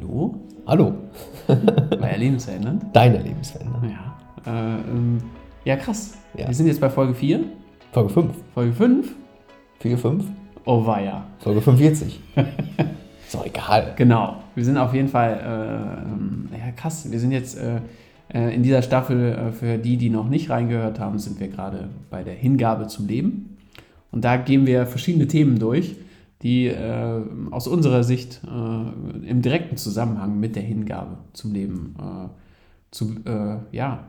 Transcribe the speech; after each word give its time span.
Hallo? 0.00 0.34
Hallo. 0.66 0.94
War 1.46 2.10
ja 2.10 2.16
lebensverändernd. 2.16 2.84
Deine 2.92 3.22
Lebensveränderung. 3.22 3.82
Ja. 3.84 4.16
Äh, 4.46 4.80
ähm, 4.90 5.18
ja, 5.64 5.76
krass. 5.76 6.16
Ja. 6.36 6.48
Wir 6.48 6.54
sind 6.54 6.66
jetzt 6.66 6.80
bei 6.80 6.90
Folge 6.90 7.14
4. 7.14 7.40
Folge 7.92 8.10
5. 8.10 8.34
Folge 8.54 8.72
5. 8.72 9.14
4, 9.80 9.98
5. 9.98 10.24
Oh, 10.64 10.86
war 10.86 11.00
ja. 11.00 11.26
Folge 11.38 11.60
45. 11.60 12.20
ist 12.36 13.34
doch 13.34 13.44
egal. 13.44 13.92
Genau. 13.96 14.36
Wir 14.54 14.64
sind 14.64 14.78
auf 14.78 14.94
jeden 14.94 15.08
Fall, 15.08 15.32
äh, 15.32 16.02
ähm, 16.04 16.48
ja, 16.52 16.72
krass. 16.72 17.10
Wir 17.10 17.20
sind 17.20 17.32
jetzt 17.32 17.58
äh, 17.58 17.80
äh, 18.32 18.54
in 18.54 18.62
dieser 18.62 18.82
Staffel, 18.82 19.32
äh, 19.32 19.52
für 19.52 19.78
die, 19.78 19.96
die 19.96 20.10
noch 20.10 20.28
nicht 20.28 20.50
reingehört 20.50 20.98
haben, 20.98 21.18
sind 21.18 21.38
wir 21.40 21.48
gerade 21.48 21.88
bei 22.10 22.22
der 22.22 22.34
Hingabe 22.34 22.86
zum 22.86 23.06
Leben. 23.06 23.58
Und 24.10 24.24
da 24.24 24.36
gehen 24.36 24.66
wir 24.66 24.86
verschiedene 24.86 25.26
Themen 25.26 25.58
durch, 25.58 25.96
die 26.42 26.66
äh, 26.66 27.22
aus 27.50 27.66
unserer 27.66 28.04
Sicht 28.04 28.42
äh, 28.44 29.28
im 29.28 29.42
direkten 29.42 29.76
Zusammenhang 29.76 30.38
mit 30.38 30.56
der 30.56 30.62
Hingabe 30.62 31.18
zum 31.32 31.52
Leben 31.52 31.96
äh, 31.98 32.28
zu, 32.90 33.16
äh, 33.24 33.56
ja, 33.72 34.06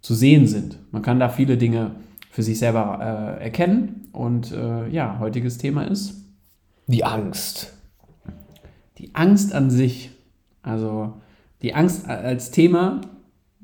zu 0.00 0.14
sehen 0.14 0.46
sind. 0.46 0.78
Man 0.92 1.02
kann 1.02 1.20
da 1.20 1.28
viele 1.28 1.56
Dinge 1.58 1.92
für 2.30 2.42
sich 2.42 2.58
selber 2.58 3.36
äh, 3.38 3.44
erkennen. 3.44 4.08
Und 4.12 4.52
äh, 4.52 4.88
ja, 4.88 5.18
heutiges 5.18 5.58
Thema 5.58 5.82
ist 5.82 6.14
Die 6.86 7.04
Angst. 7.04 7.74
die 8.98 9.14
Angst 9.14 9.54
an 9.54 9.70
sich. 9.70 10.10
Also 10.62 11.14
die 11.62 11.74
Angst 11.74 12.08
als 12.08 12.50
Thema, 12.50 13.00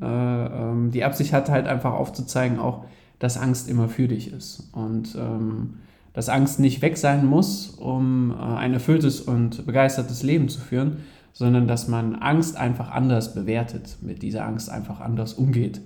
äh, 0.00 0.04
ähm, 0.04 0.90
die 0.90 1.04
Absicht 1.04 1.32
hat 1.32 1.48
halt 1.48 1.66
einfach 1.66 1.92
aufzuzeigen, 1.92 2.58
auch, 2.58 2.84
dass 3.18 3.38
Angst 3.38 3.68
immer 3.68 3.88
für 3.88 4.08
dich 4.08 4.32
ist. 4.32 4.68
Und 4.72 5.14
ähm, 5.14 5.78
dass 6.16 6.30
Angst 6.30 6.60
nicht 6.60 6.80
weg 6.80 6.96
sein 6.96 7.26
muss, 7.26 7.68
um 7.68 8.30
äh, 8.30 8.42
ein 8.42 8.72
erfülltes 8.72 9.20
und 9.20 9.66
begeistertes 9.66 10.22
Leben 10.22 10.48
zu 10.48 10.58
führen, 10.60 11.04
sondern 11.34 11.68
dass 11.68 11.88
man 11.88 12.14
Angst 12.14 12.56
einfach 12.56 12.90
anders 12.90 13.34
bewertet, 13.34 13.98
mit 14.00 14.22
dieser 14.22 14.46
Angst 14.46 14.70
einfach 14.70 15.00
anders 15.00 15.34
umgeht. 15.34 15.82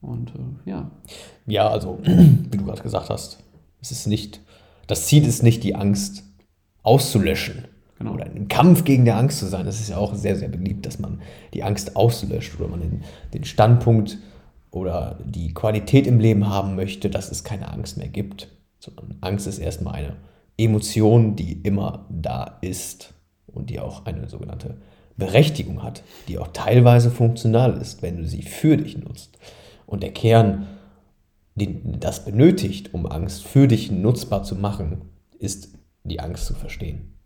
Und 0.00 0.30
äh, 0.30 0.70
ja, 0.70 0.90
Ja, 1.46 1.68
also, 1.68 2.00
wie 2.02 2.56
du 2.56 2.64
gerade 2.64 2.82
gesagt 2.82 3.08
hast, 3.08 3.38
es 3.80 3.92
ist 3.92 4.08
nicht, 4.08 4.40
das 4.88 5.06
Ziel 5.06 5.24
ist 5.24 5.44
nicht, 5.44 5.62
die 5.62 5.76
Angst 5.76 6.24
auszulöschen. 6.82 7.66
Genau. 8.00 8.14
Oder 8.14 8.26
im 8.34 8.48
Kampf 8.48 8.82
gegen 8.82 9.04
die 9.04 9.12
Angst 9.12 9.38
zu 9.38 9.46
sein. 9.46 9.64
Das 9.64 9.78
ist 9.78 9.90
ja 9.90 9.96
auch 9.96 10.16
sehr, 10.16 10.34
sehr 10.34 10.48
beliebt, 10.48 10.86
dass 10.86 10.98
man 10.98 11.20
die 11.54 11.62
Angst 11.62 11.94
auslöscht 11.94 12.58
oder 12.58 12.68
man 12.68 12.80
den, 12.80 13.02
den 13.32 13.44
Standpunkt 13.44 14.18
oder 14.72 15.20
die 15.24 15.54
Qualität 15.54 16.08
im 16.08 16.18
Leben 16.18 16.48
haben 16.48 16.74
möchte, 16.74 17.10
dass 17.10 17.30
es 17.30 17.44
keine 17.44 17.70
Angst 17.70 17.96
mehr 17.96 18.08
gibt. 18.08 18.48
Sondern 18.82 19.16
Angst 19.20 19.46
ist 19.46 19.58
erstmal 19.58 19.94
eine 19.94 20.16
Emotion, 20.56 21.36
die 21.36 21.52
immer 21.52 22.06
da 22.10 22.58
ist 22.62 23.14
und 23.46 23.70
die 23.70 23.78
auch 23.78 24.06
eine 24.06 24.28
sogenannte 24.28 24.78
Berechtigung 25.16 25.84
hat, 25.84 26.02
die 26.26 26.38
auch 26.38 26.48
teilweise 26.48 27.10
funktional 27.10 27.76
ist, 27.80 28.02
wenn 28.02 28.16
du 28.16 28.26
sie 28.26 28.42
für 28.42 28.76
dich 28.76 28.98
nutzt. 28.98 29.38
Und 29.86 30.02
der 30.02 30.12
Kern, 30.12 30.66
den 31.54 32.00
das 32.00 32.24
benötigt, 32.24 32.92
um 32.92 33.06
Angst 33.06 33.44
für 33.44 33.68
dich 33.68 33.92
nutzbar 33.92 34.42
zu 34.42 34.56
machen, 34.56 35.02
ist 35.38 35.78
die 36.02 36.18
Angst 36.18 36.46
zu 36.46 36.54
verstehen. 36.54 37.18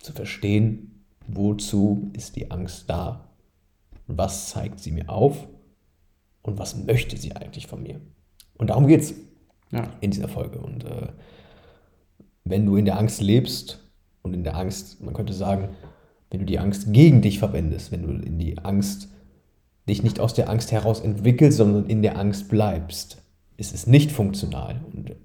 Zu 0.00 0.12
verstehen, 0.12 1.04
wozu 1.26 2.10
ist 2.12 2.36
die 2.36 2.50
Angst 2.50 2.90
da? 2.90 3.30
Was 4.06 4.50
zeigt 4.50 4.80
sie 4.80 4.92
mir 4.92 5.08
auf? 5.08 5.48
Und 6.42 6.58
was 6.58 6.76
möchte 6.76 7.16
sie 7.16 7.34
eigentlich 7.34 7.66
von 7.66 7.82
mir? 7.82 8.00
Und 8.58 8.70
darum 8.70 8.86
geht 8.86 9.00
es 9.00 9.14
ja, 9.70 9.92
in 10.00 10.10
dieser 10.10 10.28
Folge. 10.28 10.58
Und 10.58 10.84
äh, 10.84 11.08
wenn 12.44 12.66
du 12.66 12.76
in 12.76 12.84
der 12.84 12.98
Angst 12.98 13.20
lebst 13.20 13.80
und 14.22 14.34
in 14.34 14.44
der 14.44 14.56
Angst, 14.56 15.02
man 15.02 15.14
könnte 15.14 15.32
sagen, 15.32 15.70
wenn 16.30 16.40
du 16.40 16.46
die 16.46 16.58
Angst 16.58 16.92
gegen 16.92 17.22
dich 17.22 17.38
verwendest, 17.38 17.92
wenn 17.92 18.02
du 18.02 18.10
in 18.24 18.38
die 18.38 18.58
Angst 18.58 19.08
dich 19.88 20.02
nicht 20.02 20.20
aus 20.20 20.34
der 20.34 20.50
Angst 20.50 20.70
heraus 20.70 21.00
entwickelst, 21.00 21.58
sondern 21.58 21.86
in 21.86 22.02
der 22.02 22.18
Angst 22.18 22.48
bleibst, 22.48 23.22
ist 23.56 23.74
es 23.74 23.86
nicht 23.86 24.12
funktional. 24.12 24.80
Und 24.92 25.16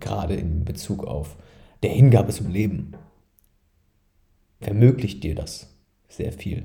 gerade 0.00 0.34
in 0.34 0.64
Bezug 0.64 1.04
auf 1.04 1.36
der 1.82 1.90
Hingabe 1.90 2.32
zum 2.32 2.50
Leben 2.50 2.92
ermöglicht 4.60 5.22
dir 5.22 5.34
das 5.34 5.74
sehr 6.08 6.32
viel. 6.32 6.64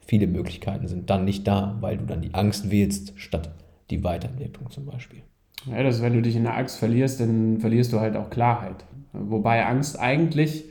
Viele 0.00 0.26
Möglichkeiten 0.26 0.88
sind 0.88 1.10
dann 1.10 1.24
nicht 1.24 1.46
da, 1.46 1.76
weil 1.80 1.98
du 1.98 2.06
dann 2.06 2.22
die 2.22 2.34
Angst 2.34 2.70
wählst, 2.70 3.12
statt 3.16 3.54
die 3.90 4.02
Weiterentwicklung 4.02 4.70
zum 4.70 4.86
Beispiel. 4.86 5.22
Ja, 5.66 5.82
das 5.82 5.96
ist, 5.96 6.02
wenn 6.02 6.14
du 6.14 6.22
dich 6.22 6.36
in 6.36 6.44
der 6.44 6.56
Angst 6.56 6.78
verlierst, 6.78 7.20
dann 7.20 7.58
verlierst 7.60 7.92
du 7.92 8.00
halt 8.00 8.16
auch 8.16 8.30
Klarheit. 8.30 8.84
Wobei 9.12 9.66
Angst 9.66 9.98
eigentlich, 9.98 10.64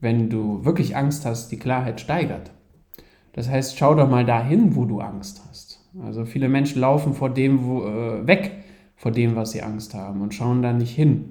wenn 0.00 0.30
du 0.30 0.64
wirklich 0.64 0.96
Angst 0.96 1.26
hast, 1.26 1.50
die 1.50 1.58
Klarheit 1.58 2.00
steigert. 2.00 2.50
Das 3.32 3.48
heißt, 3.48 3.76
schau 3.76 3.94
doch 3.94 4.08
mal 4.08 4.24
dahin, 4.24 4.76
wo 4.76 4.84
du 4.84 5.00
Angst 5.00 5.42
hast. 5.48 5.80
Also 6.04 6.24
viele 6.24 6.48
Menschen 6.48 6.80
laufen 6.80 7.14
vor 7.14 7.30
dem 7.30 7.64
wo, 7.64 7.84
äh, 7.84 8.26
weg, 8.26 8.52
vor 8.96 9.10
dem, 9.10 9.36
was 9.36 9.52
sie 9.52 9.62
Angst 9.62 9.94
haben 9.94 10.20
und 10.20 10.34
schauen 10.34 10.62
da 10.62 10.72
nicht 10.72 10.94
hin. 10.94 11.30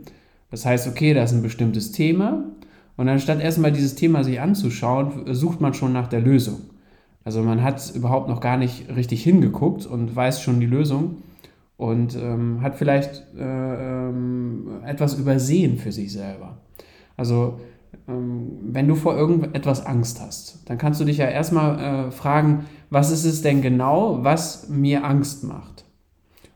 Das 0.51 0.65
heißt, 0.65 0.87
okay, 0.87 1.13
da 1.13 1.23
ist 1.23 1.33
ein 1.33 1.41
bestimmtes 1.41 1.91
Thema 1.91 2.43
und 2.97 3.07
anstatt 3.07 3.41
erstmal 3.41 3.71
dieses 3.71 3.95
Thema 3.95 4.23
sich 4.23 4.41
anzuschauen, 4.41 5.33
sucht 5.33 5.61
man 5.61 5.73
schon 5.73 5.93
nach 5.93 6.07
der 6.07 6.21
Lösung. 6.21 6.61
Also 7.23 7.43
man 7.43 7.61
hat 7.61 7.93
überhaupt 7.93 8.29
noch 8.29 8.39
gar 8.39 8.57
nicht 8.57 8.89
richtig 8.95 9.23
hingeguckt 9.23 9.85
und 9.85 10.15
weiß 10.15 10.41
schon 10.41 10.59
die 10.59 10.65
Lösung 10.65 11.17
und 11.77 12.15
ähm, 12.15 12.61
hat 12.61 12.75
vielleicht 12.75 13.27
äh, 13.37 13.41
ähm, 13.41 14.81
etwas 14.83 15.13
übersehen 15.13 15.77
für 15.77 15.91
sich 15.91 16.11
selber. 16.11 16.57
Also 17.15 17.59
ähm, 18.07 18.57
wenn 18.61 18.87
du 18.87 18.95
vor 18.95 19.15
irgendetwas 19.15 19.85
Angst 19.85 20.19
hast, 20.19 20.69
dann 20.69 20.77
kannst 20.77 20.99
du 20.99 21.05
dich 21.05 21.17
ja 21.17 21.27
erstmal 21.27 22.07
äh, 22.07 22.11
fragen, 22.11 22.65
was 22.89 23.11
ist 23.11 23.25
es 23.25 23.41
denn 23.41 23.61
genau, 23.61 24.23
was 24.23 24.69
mir 24.69 25.05
Angst 25.05 25.43
macht? 25.43 25.85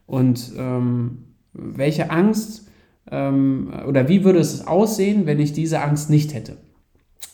Und 0.08 0.52
ähm, 0.58 1.26
welche 1.54 2.10
Angst 2.10 2.70
ähm, 3.10 3.72
oder 3.88 4.08
wie 4.08 4.24
würde 4.24 4.40
es 4.40 4.68
aussehen, 4.68 5.26
wenn 5.26 5.40
ich 5.40 5.54
diese 5.54 5.82
Angst 5.82 6.10
nicht 6.10 6.34
hätte? 6.34 6.58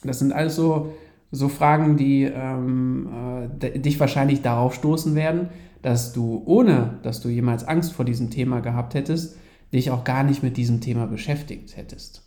Das 0.03 0.19
sind 0.19 0.33
alles 0.33 0.55
so, 0.55 0.93
so 1.31 1.49
Fragen, 1.49 1.97
die 1.97 2.23
ähm, 2.23 3.47
äh, 3.61 3.79
dich 3.79 3.99
wahrscheinlich 3.99 4.41
darauf 4.41 4.73
stoßen 4.73 5.15
werden, 5.15 5.49
dass 5.87 6.11
du, 6.11 6.43
ohne 6.45 6.99
dass 7.03 7.21
du 7.21 7.29
jemals 7.29 7.63
Angst 7.63 7.93
vor 7.93 8.03
diesem 8.03 8.29
Thema 8.29 8.59
gehabt 8.59 8.93
hättest, 8.93 9.37
dich 9.71 9.89
auch 9.89 10.03
gar 10.03 10.25
nicht 10.25 10.43
mit 10.43 10.57
diesem 10.57 10.81
Thema 10.81 11.07
beschäftigt 11.07 11.77
hättest. 11.77 12.23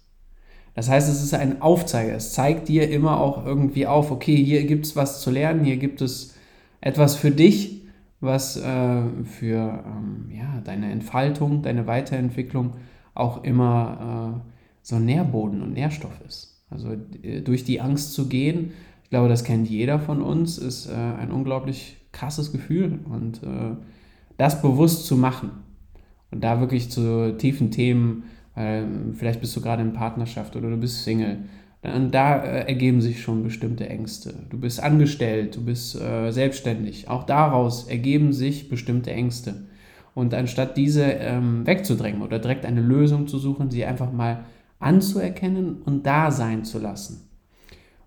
Das 0.74 0.88
heißt, 0.88 1.10
es 1.10 1.22
ist 1.22 1.34
ein 1.34 1.60
Aufzeiger. 1.60 2.14
Es 2.14 2.32
zeigt 2.32 2.68
dir 2.68 2.88
immer 2.88 3.20
auch 3.20 3.44
irgendwie 3.44 3.86
auf, 3.86 4.10
okay, 4.10 4.34
hier 4.34 4.64
gibt 4.64 4.86
es 4.86 4.96
was 4.96 5.20
zu 5.20 5.30
lernen, 5.30 5.62
hier 5.62 5.76
gibt 5.76 6.00
es 6.00 6.36
etwas 6.80 7.16
für 7.16 7.30
dich, 7.30 7.82
was 8.20 8.56
äh, 8.56 9.02
für 9.24 9.84
ähm, 9.84 10.30
ja, 10.34 10.62
deine 10.64 10.90
Entfaltung, 10.90 11.60
deine 11.60 11.86
Weiterentwicklung 11.86 12.76
auch 13.12 13.44
immer 13.44 14.40
äh, 14.42 14.50
so 14.80 14.98
Nährboden 14.98 15.60
und 15.60 15.74
Nährstoff 15.74 16.18
ist. 16.26 16.64
Also 16.70 16.96
äh, 17.22 17.42
durch 17.42 17.64
die 17.64 17.82
Angst 17.82 18.14
zu 18.14 18.26
gehen, 18.26 18.72
ich 19.04 19.10
glaube, 19.10 19.28
das 19.28 19.44
kennt 19.44 19.68
jeder 19.68 19.98
von 19.98 20.22
uns, 20.22 20.56
ist 20.56 20.86
äh, 20.86 20.94
ein 20.94 21.30
unglaublich 21.30 21.99
krasses 22.12 22.52
Gefühl 22.52 22.98
und 23.04 23.42
äh, 23.42 23.76
das 24.36 24.62
bewusst 24.62 25.06
zu 25.06 25.16
machen 25.16 25.50
und 26.30 26.42
da 26.42 26.60
wirklich 26.60 26.90
zu 26.90 27.36
tiefen 27.36 27.70
Themen, 27.70 28.24
weil 28.54 28.86
vielleicht 29.14 29.40
bist 29.40 29.56
du 29.56 29.60
gerade 29.60 29.82
in 29.82 29.92
Partnerschaft 29.92 30.56
oder 30.56 30.70
du 30.70 30.76
bist 30.76 31.04
Single, 31.04 31.38
und 31.82 32.14
da 32.14 32.42
äh, 32.42 32.66
ergeben 32.66 33.00
sich 33.00 33.22
schon 33.22 33.42
bestimmte 33.42 33.88
Ängste. 33.88 34.34
Du 34.50 34.58
bist 34.58 34.82
angestellt, 34.82 35.56
du 35.56 35.64
bist 35.64 35.98
äh, 35.98 36.30
selbstständig. 36.30 37.08
Auch 37.08 37.24
daraus 37.24 37.88
ergeben 37.88 38.32
sich 38.32 38.68
bestimmte 38.68 39.12
Ängste. 39.12 39.66
Und 40.14 40.34
anstatt 40.34 40.76
diese 40.76 41.04
ähm, 41.04 41.66
wegzudrängen 41.66 42.20
oder 42.20 42.38
direkt 42.38 42.66
eine 42.66 42.82
Lösung 42.82 43.28
zu 43.28 43.38
suchen, 43.38 43.70
sie 43.70 43.86
einfach 43.86 44.12
mal 44.12 44.44
anzuerkennen 44.78 45.80
und 45.82 46.04
da 46.04 46.30
sein 46.30 46.64
zu 46.64 46.78
lassen. 46.78 47.28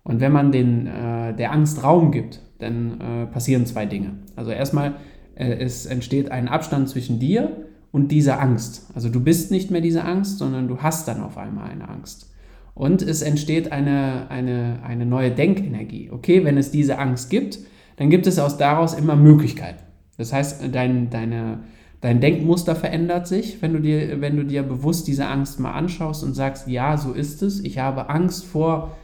Und 0.04 0.20
wenn 0.20 0.32
man 0.32 0.52
den, 0.52 0.86
äh, 0.86 1.34
der 1.34 1.50
Angst 1.50 1.82
Raum 1.82 2.12
gibt, 2.12 2.40
dann 2.58 3.00
äh, 3.00 3.26
passieren 3.26 3.66
zwei 3.66 3.86
Dinge. 3.86 4.12
Also 4.36 4.50
erstmal, 4.50 4.96
äh, 5.34 5.56
es 5.58 5.86
entsteht 5.86 6.30
ein 6.30 6.48
Abstand 6.48 6.88
zwischen 6.88 7.18
dir 7.18 7.66
und 7.92 8.08
dieser 8.08 8.40
Angst. 8.40 8.90
Also 8.94 9.08
du 9.08 9.20
bist 9.20 9.50
nicht 9.50 9.70
mehr 9.70 9.80
diese 9.80 10.04
Angst, 10.04 10.38
sondern 10.38 10.68
du 10.68 10.78
hast 10.78 11.08
dann 11.08 11.22
auf 11.22 11.38
einmal 11.38 11.70
eine 11.70 11.88
Angst. 11.88 12.32
Und 12.74 13.02
es 13.02 13.22
entsteht 13.22 13.70
eine, 13.70 14.28
eine, 14.30 14.80
eine 14.82 15.06
neue 15.06 15.30
Denkenergie. 15.30 16.10
Okay, 16.10 16.44
wenn 16.44 16.58
es 16.58 16.72
diese 16.72 16.98
Angst 16.98 17.30
gibt, 17.30 17.60
dann 17.96 18.10
gibt 18.10 18.26
es 18.26 18.38
aus 18.38 18.56
daraus 18.56 18.94
immer 18.94 19.14
Möglichkeiten. 19.14 19.82
Das 20.16 20.32
heißt, 20.32 20.62
dein, 20.72 21.10
deine, 21.10 21.60
dein 22.00 22.20
Denkmuster 22.20 22.74
verändert 22.74 23.28
sich, 23.28 23.62
wenn 23.62 23.72
du, 23.72 23.80
dir, 23.80 24.20
wenn 24.20 24.36
du 24.36 24.44
dir 24.44 24.62
bewusst 24.62 25.06
diese 25.06 25.26
Angst 25.26 25.60
mal 25.60 25.72
anschaust 25.72 26.24
und 26.24 26.34
sagst, 26.34 26.66
ja, 26.66 26.96
so 26.96 27.12
ist 27.12 27.42
es, 27.42 27.60
ich 27.60 27.78
habe 27.78 28.10
Angst 28.10 28.44
vor 28.44 28.96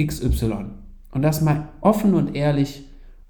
XY. 0.00 0.66
Und 1.14 1.22
das 1.22 1.40
mal 1.40 1.68
offen 1.80 2.14
und 2.14 2.34
ehrlich 2.36 2.84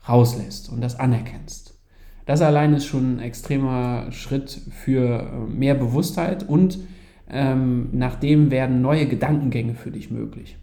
rauslässt 0.09 0.71
und 0.71 0.81
das 0.81 0.99
anerkennst. 0.99 1.79
Das 2.27 2.41
allein 2.41 2.73
ist 2.73 2.87
schon 2.87 3.17
ein 3.17 3.21
extremer 3.21 4.11
Schritt 4.11 4.51
für 4.71 5.31
äh, 5.31 5.51
mehr 5.51 5.75
Bewusstheit 5.75 6.49
und 6.49 6.79
ähm, 7.29 7.89
nach 7.93 8.17
dem 8.17 8.51
werden 8.51 8.81
neue 8.81 9.07
Gedankengänge 9.07 9.75
für 9.75 9.91
dich 9.91 10.11
möglich. 10.11 10.57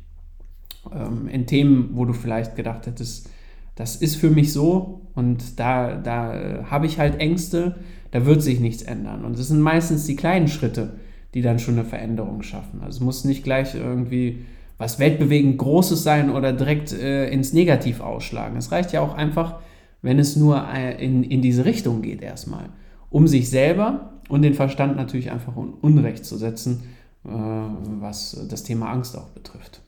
Ähm, 0.91 1.27
in 1.27 1.45
Themen, 1.45 1.91
wo 1.93 2.05
du 2.05 2.13
vielleicht 2.13 2.55
gedacht 2.55 2.87
hättest, 2.87 3.29
das 3.75 3.95
ist 3.95 4.15
für 4.15 4.29
mich 4.29 4.51
so 4.51 5.01
und 5.13 5.59
da, 5.59 5.95
da 5.95 6.65
habe 6.69 6.87
ich 6.87 6.99
halt 6.99 7.19
Ängste, 7.19 7.75
da 8.11 8.25
wird 8.25 8.41
sich 8.41 8.59
nichts 8.59 8.83
ändern. 8.83 9.23
Und 9.23 9.37
es 9.37 9.47
sind 9.47 9.61
meistens 9.61 10.05
die 10.05 10.15
kleinen 10.15 10.47
Schritte, 10.47 10.93
die 11.33 11.41
dann 11.41 11.59
schon 11.59 11.75
eine 11.75 11.85
Veränderung 11.85 12.41
schaffen. 12.41 12.81
Also 12.81 12.97
es 12.97 13.03
muss 13.03 13.23
nicht 13.23 13.43
gleich 13.43 13.75
irgendwie 13.75 14.45
was 14.81 14.97
weltbewegend 14.97 15.59
Großes 15.59 16.01
sein 16.01 16.31
oder 16.31 16.53
direkt 16.53 16.91
äh, 16.91 17.29
ins 17.29 17.53
Negativ 17.53 18.01
ausschlagen. 18.01 18.57
Es 18.57 18.71
reicht 18.71 18.91
ja 18.91 19.01
auch 19.01 19.13
einfach, 19.13 19.59
wenn 20.01 20.17
es 20.17 20.35
nur 20.35 20.67
äh, 20.73 21.03
in, 21.03 21.23
in 21.23 21.43
diese 21.43 21.65
Richtung 21.65 22.01
geht 22.01 22.23
erstmal, 22.23 22.69
um 23.11 23.27
sich 23.27 23.51
selber 23.51 24.13
und 24.27 24.41
den 24.41 24.55
Verstand 24.55 24.97
natürlich 24.97 25.31
einfach 25.31 25.55
in 25.55 25.73
Unrecht 25.81 26.25
zu 26.25 26.35
setzen, 26.35 26.81
äh, 27.23 27.29
was 27.29 28.47
das 28.49 28.63
Thema 28.63 28.91
Angst 28.91 29.15
auch 29.15 29.29
betrifft. 29.29 29.81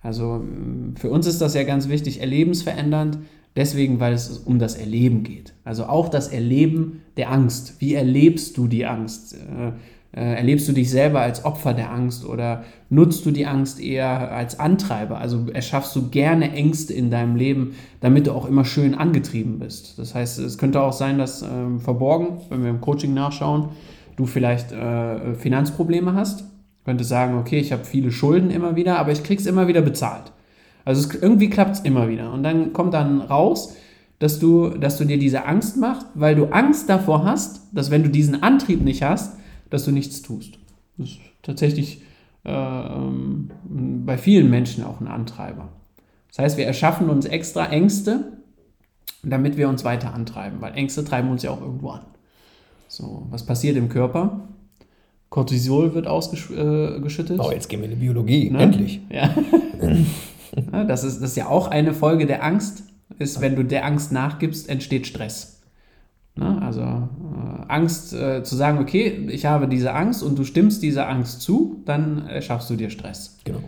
Also 0.00 0.38
mm, 0.38 0.96
für 0.96 1.10
uns 1.10 1.26
ist 1.26 1.42
das 1.42 1.52
ja 1.52 1.64
ganz 1.64 1.90
wichtig, 1.90 2.22
erlebensverändernd, 2.22 3.18
deswegen, 3.54 4.00
weil 4.00 4.14
es 4.14 4.38
um 4.38 4.58
das 4.58 4.76
Erleben 4.76 5.24
geht. 5.24 5.52
Also 5.62 5.84
auch 5.84 6.08
das 6.08 6.28
Erleben 6.28 7.02
der 7.18 7.30
Angst. 7.30 7.74
Wie 7.80 7.92
erlebst 7.92 8.56
du 8.56 8.66
die 8.66 8.86
Angst? 8.86 9.34
Äh, 9.34 9.72
erlebst 10.20 10.68
du 10.68 10.72
dich 10.72 10.90
selber 10.90 11.20
als 11.20 11.44
Opfer 11.44 11.72
der 11.72 11.90
Angst 11.90 12.26
oder 12.26 12.64
nutzt 12.90 13.24
du 13.24 13.30
die 13.30 13.46
Angst 13.46 13.80
eher 13.80 14.30
als 14.32 14.60
Antreiber? 14.60 15.18
Also 15.18 15.46
erschaffst 15.52 15.96
du 15.96 16.10
gerne 16.10 16.52
Ängste 16.52 16.92
in 16.92 17.10
deinem 17.10 17.34
Leben, 17.34 17.74
damit 18.00 18.26
du 18.26 18.32
auch 18.32 18.46
immer 18.46 18.66
schön 18.66 18.94
angetrieben 18.94 19.58
bist. 19.58 19.98
Das 19.98 20.14
heißt, 20.14 20.38
es 20.38 20.58
könnte 20.58 20.82
auch 20.82 20.92
sein, 20.92 21.16
dass 21.16 21.42
ähm, 21.42 21.80
verborgen, 21.80 22.38
wenn 22.50 22.62
wir 22.62 22.70
im 22.70 22.82
Coaching 22.82 23.14
nachschauen, 23.14 23.70
du 24.16 24.26
vielleicht 24.26 24.72
äh, 24.72 25.34
Finanzprobleme 25.34 26.14
hast. 26.14 26.44
Könnte 26.84 27.04
sagen, 27.04 27.38
okay, 27.38 27.58
ich 27.58 27.72
habe 27.72 27.84
viele 27.84 28.10
Schulden 28.10 28.50
immer 28.50 28.76
wieder, 28.76 28.98
aber 28.98 29.12
ich 29.12 29.22
krieg's 29.22 29.46
immer 29.46 29.68
wieder 29.68 29.82
bezahlt. 29.82 30.32
Also 30.84 31.08
es, 31.08 31.14
irgendwie 31.14 31.48
klappt 31.48 31.76
es 31.76 31.80
immer 31.80 32.08
wieder. 32.08 32.32
Und 32.32 32.42
dann 32.42 32.72
kommt 32.72 32.92
dann 32.92 33.20
raus, 33.20 33.76
dass 34.18 34.38
du, 34.38 34.68
dass 34.70 34.98
du 34.98 35.04
dir 35.04 35.18
diese 35.18 35.46
Angst 35.46 35.76
machst, 35.76 36.06
weil 36.14 36.34
du 36.34 36.46
Angst 36.46 36.88
davor 36.88 37.24
hast, 37.24 37.62
dass 37.72 37.90
wenn 37.90 38.02
du 38.02 38.10
diesen 38.10 38.42
Antrieb 38.42 38.82
nicht 38.82 39.02
hast, 39.02 39.36
dass 39.72 39.84
du 39.84 39.90
nichts 39.90 40.20
tust. 40.20 40.58
Das 40.98 41.08
ist 41.08 41.18
tatsächlich 41.42 42.02
äh, 42.44 42.52
ähm, 42.52 43.50
bei 44.04 44.18
vielen 44.18 44.50
Menschen 44.50 44.84
auch 44.84 45.00
ein 45.00 45.08
Antreiber. 45.08 45.70
Das 46.28 46.40
heißt, 46.40 46.56
wir 46.58 46.66
erschaffen 46.66 47.08
uns 47.08 47.24
extra 47.24 47.66
Ängste, 47.66 48.32
damit 49.22 49.56
wir 49.56 49.68
uns 49.68 49.82
weiter 49.84 50.12
antreiben, 50.12 50.60
weil 50.60 50.74
Ängste 50.74 51.04
treiben 51.04 51.30
uns 51.30 51.42
ja 51.42 51.50
auch 51.50 51.60
irgendwo 51.60 51.90
an. 51.90 52.02
So, 52.88 53.26
was 53.30 53.46
passiert 53.46 53.76
im 53.76 53.88
Körper? 53.88 54.48
Cortisol 55.30 55.94
wird 55.94 56.06
ausgeschüttet. 56.06 57.38
Äh, 57.38 57.42
oh, 57.42 57.50
jetzt 57.50 57.70
gehen 57.70 57.80
wir 57.80 57.86
in 57.86 57.98
die 57.98 58.04
Biologie, 58.04 58.50
ne? 58.50 58.60
endlich. 58.60 59.00
Ja. 59.10 60.84
das, 60.84 61.02
ist, 61.02 61.22
das 61.22 61.30
ist 61.30 61.36
ja 61.36 61.48
auch 61.48 61.68
eine 61.68 61.94
Folge 61.94 62.26
der 62.26 62.44
Angst, 62.44 62.82
ist, 63.18 63.40
wenn 63.40 63.56
du 63.56 63.64
der 63.64 63.86
Angst 63.86 64.12
nachgibst, 64.12 64.68
entsteht 64.68 65.06
Stress. 65.06 65.62
Ne? 66.34 66.60
Also 66.60 67.08
Angst 67.68 68.12
äh, 68.12 68.42
zu 68.42 68.56
sagen, 68.56 68.78
okay, 68.78 69.28
ich 69.30 69.46
habe 69.46 69.68
diese 69.68 69.94
Angst 69.94 70.22
und 70.22 70.38
du 70.38 70.44
stimmst 70.44 70.82
dieser 70.82 71.08
Angst 71.08 71.42
zu, 71.42 71.82
dann 71.84 72.26
erschaffst 72.26 72.70
du 72.70 72.76
dir 72.76 72.90
Stress. 72.90 73.38
Genau. 73.44 73.60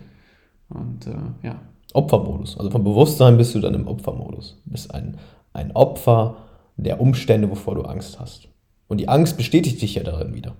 Und 0.69 1.07
äh, 1.07 1.47
ja. 1.47 1.59
Opfermodus. 1.93 2.57
Also 2.57 2.71
vom 2.71 2.83
Bewusstsein 2.83 3.37
bist 3.37 3.55
du 3.55 3.59
dann 3.59 3.73
im 3.73 3.87
Opfermodus. 3.87 4.61
Du 4.65 4.71
bist 4.71 4.93
ein, 4.93 5.17
ein 5.53 5.71
Opfer 5.71 6.37
der 6.77 6.99
Umstände, 6.99 7.49
wovor 7.49 7.75
du 7.75 7.83
Angst 7.83 8.19
hast. 8.19 8.49
Und 8.87 8.99
die 8.99 9.07
Angst 9.07 9.37
bestätigt 9.37 9.81
dich 9.81 9.95
ja 9.95 10.03
darin 10.03 10.33
wieder. 10.33 10.55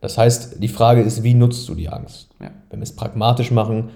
Das 0.00 0.18
heißt, 0.18 0.62
die 0.62 0.68
Frage 0.68 1.02
ist, 1.02 1.22
wie 1.22 1.34
nutzt 1.34 1.68
du 1.68 1.74
die 1.74 1.88
Angst? 1.88 2.28
Ja. 2.40 2.50
Wenn 2.70 2.80
wir 2.80 2.84
es 2.84 2.94
pragmatisch 2.94 3.50
machen, 3.50 3.90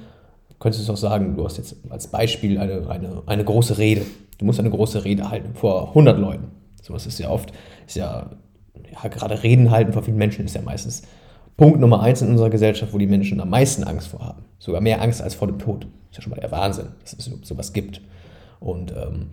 könntest 0.59 0.87
du 0.87 0.93
es 0.93 0.99
auch 0.99 1.01
sagen, 1.01 1.37
du 1.37 1.45
hast 1.45 1.57
jetzt 1.57 1.77
als 1.89 2.09
Beispiel 2.09 2.59
eine, 2.59 2.89
eine, 2.89 3.23
eine 3.27 3.45
große 3.45 3.79
Rede. 3.79 4.03
Du 4.39 4.45
musst 4.45 4.61
eine 4.61 4.71
große 4.71 5.05
Rede 5.05 5.31
halten 5.31 5.55
vor 5.55 5.89
100 5.89 6.19
Leuten. 6.19 6.49
Sowas 6.83 7.07
ist 7.07 7.19
ja 7.19 7.31
oft, 7.31 7.53
ist 7.87 7.97
ja, 7.97 8.31
ja 8.93 9.09
gerade 9.09 9.43
Reden 9.43 9.71
halten 9.71 9.93
vor 9.93 10.03
vielen 10.03 10.17
Menschen 10.17 10.45
ist 10.45 10.55
ja 10.55 10.63
meistens 10.63 11.03
Punkt 11.57 11.81
Nummer 11.81 12.01
eins 12.01 12.23
in 12.23 12.29
unserer 12.29 12.51
Gesellschaft, 12.51 12.93
wo 12.93 12.99
die 12.99 13.07
Menschen 13.07 13.41
am 13.41 13.51
meisten 13.51 13.85
Angst 13.85 14.09
vor 14.09 14.21
haben. 14.21 14.45
Sogar 14.59 14.81
mehr 14.81 15.03
Angst 15.03 15.21
als 15.21 15.35
vor 15.35 15.49
dem 15.49 15.59
Tod. 15.59 15.87
Ist 16.11 16.17
ja 16.17 16.23
schon 16.23 16.31
mal 16.31 16.41
der 16.41 16.51
Wahnsinn, 16.51 16.89
dass 17.03 17.13
es 17.13 17.31
sowas 17.43 17.73
gibt. 17.73 18.01
Und 18.61 18.93
ähm, 18.93 19.29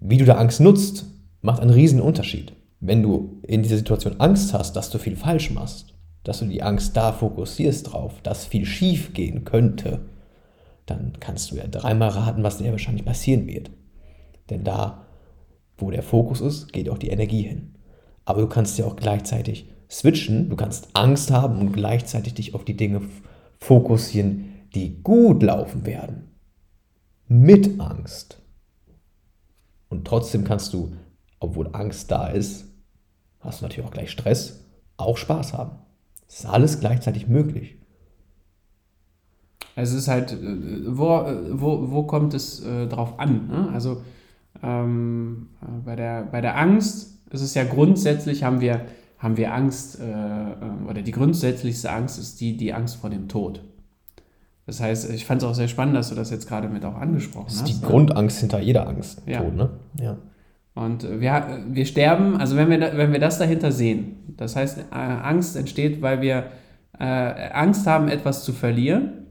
wie 0.00 0.16
du 0.16 0.24
da 0.24 0.36
Angst 0.36 0.60
nutzt, 0.60 1.04
macht 1.42 1.60
einen 1.60 1.70
riesen 1.70 2.00
Unterschied. 2.00 2.54
Wenn 2.80 3.02
du 3.02 3.40
in 3.42 3.62
dieser 3.62 3.76
Situation 3.76 4.20
Angst 4.20 4.54
hast, 4.54 4.74
dass 4.74 4.90
du 4.90 4.98
viel 4.98 5.16
falsch 5.16 5.50
machst, 5.50 5.94
dass 6.24 6.38
du 6.38 6.46
die 6.46 6.62
Angst 6.62 6.96
da 6.96 7.12
fokussierst 7.12 7.92
drauf, 7.92 8.14
dass 8.22 8.46
viel 8.46 8.64
schief 8.64 9.12
gehen 9.12 9.44
könnte, 9.44 10.00
dann 10.86 11.12
kannst 11.20 11.50
du 11.50 11.56
ja 11.56 11.66
dreimal 11.66 12.08
raten, 12.08 12.42
was 12.42 12.58
dir 12.58 12.70
wahrscheinlich 12.70 13.04
passieren 13.04 13.46
wird. 13.46 13.70
Denn 14.48 14.64
da 14.64 15.02
wo 15.82 15.90
der 15.90 16.02
Fokus 16.02 16.40
ist, 16.40 16.72
geht 16.72 16.88
auch 16.88 16.98
die 16.98 17.10
Energie 17.10 17.42
hin. 17.42 17.74
Aber 18.24 18.40
du 18.40 18.48
kannst 18.48 18.78
ja 18.78 18.84
auch 18.84 18.96
gleichzeitig 18.96 19.68
switchen, 19.90 20.48
du 20.48 20.56
kannst 20.56 20.88
Angst 20.94 21.30
haben 21.30 21.58
und 21.58 21.72
gleichzeitig 21.72 22.34
dich 22.34 22.54
auf 22.54 22.64
die 22.64 22.76
Dinge 22.76 23.02
fokussieren, 23.58 24.52
die 24.74 25.02
gut 25.02 25.42
laufen 25.42 25.86
werden. 25.86 26.30
Mit 27.28 27.80
Angst. 27.80 28.42
Und 29.88 30.06
trotzdem 30.06 30.44
kannst 30.44 30.72
du, 30.72 30.92
obwohl 31.40 31.68
Angst 31.72 32.10
da 32.10 32.28
ist, 32.28 32.66
hast 33.40 33.60
du 33.60 33.64
natürlich 33.64 33.86
auch 33.86 33.92
gleich 33.92 34.10
Stress, 34.10 34.64
auch 34.96 35.16
Spaß 35.16 35.52
haben. 35.52 35.78
Es 36.28 36.40
ist 36.40 36.46
alles 36.46 36.80
gleichzeitig 36.80 37.28
möglich. 37.28 37.76
Es 39.74 39.92
ist 39.92 40.08
halt, 40.08 40.32
äh, 40.32 40.86
wo, 40.86 41.24
wo, 41.52 41.90
wo 41.90 42.02
kommt 42.04 42.34
es 42.34 42.60
äh, 42.64 42.86
drauf 42.86 43.18
an? 43.18 43.48
Ne? 43.48 43.70
Also 43.72 44.02
ähm, 44.62 45.48
äh, 45.62 45.66
bei, 45.84 45.96
der, 45.96 46.24
bei 46.24 46.40
der 46.40 46.58
Angst 46.58 47.21
ist 47.40 47.48
es 47.48 47.54
ja 47.54 47.64
grundsätzlich, 47.64 48.44
haben 48.44 48.60
wir, 48.60 48.82
haben 49.18 49.36
wir 49.36 49.54
Angst, 49.54 50.00
äh, 50.00 50.04
äh, 50.04 50.54
oder 50.88 51.02
die 51.02 51.12
grundsätzlichste 51.12 51.90
Angst 51.90 52.18
ist 52.18 52.40
die, 52.40 52.56
die 52.56 52.72
Angst 52.72 52.96
vor 52.96 53.10
dem 53.10 53.28
Tod. 53.28 53.62
Das 54.66 54.80
heißt, 54.80 55.10
ich 55.10 55.24
fand 55.24 55.42
es 55.42 55.48
auch 55.48 55.54
sehr 55.54 55.68
spannend, 55.68 55.96
dass 55.96 56.10
du 56.10 56.14
das 56.14 56.30
jetzt 56.30 56.46
gerade 56.46 56.68
mit 56.68 56.84
auch 56.84 56.94
angesprochen 56.94 57.46
hast. 57.46 57.62
Das 57.62 57.70
ist 57.70 57.80
die 57.80 57.86
Grundangst 57.86 58.40
hinter 58.40 58.60
jeder 58.60 58.86
Angst. 58.86 59.22
Ja. 59.26 59.40
Tod, 59.40 59.56
ne? 59.56 59.70
ja. 60.00 60.18
Und 60.74 61.02
wir, 61.20 61.64
wir 61.70 61.84
sterben, 61.84 62.36
also 62.36 62.56
wenn 62.56 62.70
wir, 62.70 62.80
wenn 62.96 63.12
wir 63.12 63.18
das 63.18 63.38
dahinter 63.38 63.72
sehen, 63.72 64.34
das 64.36 64.56
heißt, 64.56 64.78
äh, 64.78 64.94
Angst 64.94 65.56
entsteht, 65.56 66.00
weil 66.00 66.22
wir 66.22 66.44
äh, 66.98 67.04
Angst 67.04 67.86
haben, 67.86 68.08
etwas 68.08 68.44
zu 68.44 68.52
verlieren, 68.52 69.26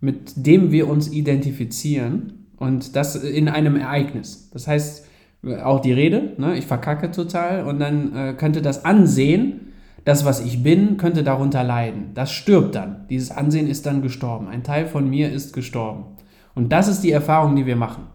mit 0.00 0.46
dem 0.46 0.70
wir 0.70 0.88
uns 0.88 1.10
identifizieren 1.10 2.46
und 2.56 2.96
das 2.96 3.16
in 3.16 3.48
einem 3.48 3.76
Ereignis. 3.76 4.48
Das 4.50 4.66
heißt, 4.66 5.07
auch 5.42 5.80
die 5.80 5.92
Rede, 5.92 6.34
ne, 6.36 6.56
ich 6.56 6.66
verkacke 6.66 7.10
total 7.10 7.64
und 7.64 7.78
dann 7.78 8.14
äh, 8.14 8.34
könnte 8.34 8.62
das 8.62 8.84
Ansehen, 8.84 9.72
das, 10.04 10.24
was 10.24 10.40
ich 10.40 10.62
bin, 10.62 10.96
könnte 10.96 11.22
darunter 11.22 11.62
leiden. 11.62 12.12
Das 12.14 12.32
stirbt 12.32 12.74
dann. 12.74 13.06
Dieses 13.10 13.30
Ansehen 13.30 13.68
ist 13.68 13.86
dann 13.86 14.02
gestorben. 14.02 14.48
Ein 14.48 14.62
Teil 14.62 14.86
von 14.86 15.08
mir 15.08 15.30
ist 15.30 15.52
gestorben. 15.52 16.04
Und 16.54 16.72
das 16.72 16.88
ist 16.88 17.02
die 17.02 17.12
Erfahrung, 17.12 17.56
die 17.56 17.66
wir 17.66 17.76
machen. 17.76 18.06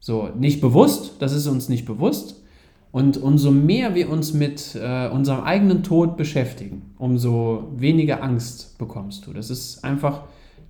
So, 0.00 0.28
nicht 0.36 0.60
bewusst, 0.60 1.14
das 1.20 1.32
ist 1.32 1.46
uns 1.46 1.68
nicht 1.68 1.86
bewusst. 1.86 2.42
Und 2.90 3.16
umso 3.16 3.50
mehr 3.50 3.94
wir 3.94 4.10
uns 4.10 4.34
mit 4.34 4.74
äh, 4.74 5.08
unserem 5.08 5.44
eigenen 5.44 5.82
Tod 5.82 6.16
beschäftigen, 6.18 6.94
umso 6.98 7.72
weniger 7.74 8.22
Angst 8.22 8.76
bekommst 8.76 9.26
du. 9.26 9.32
Das 9.32 9.48
ist 9.48 9.82
einfach 9.82 10.22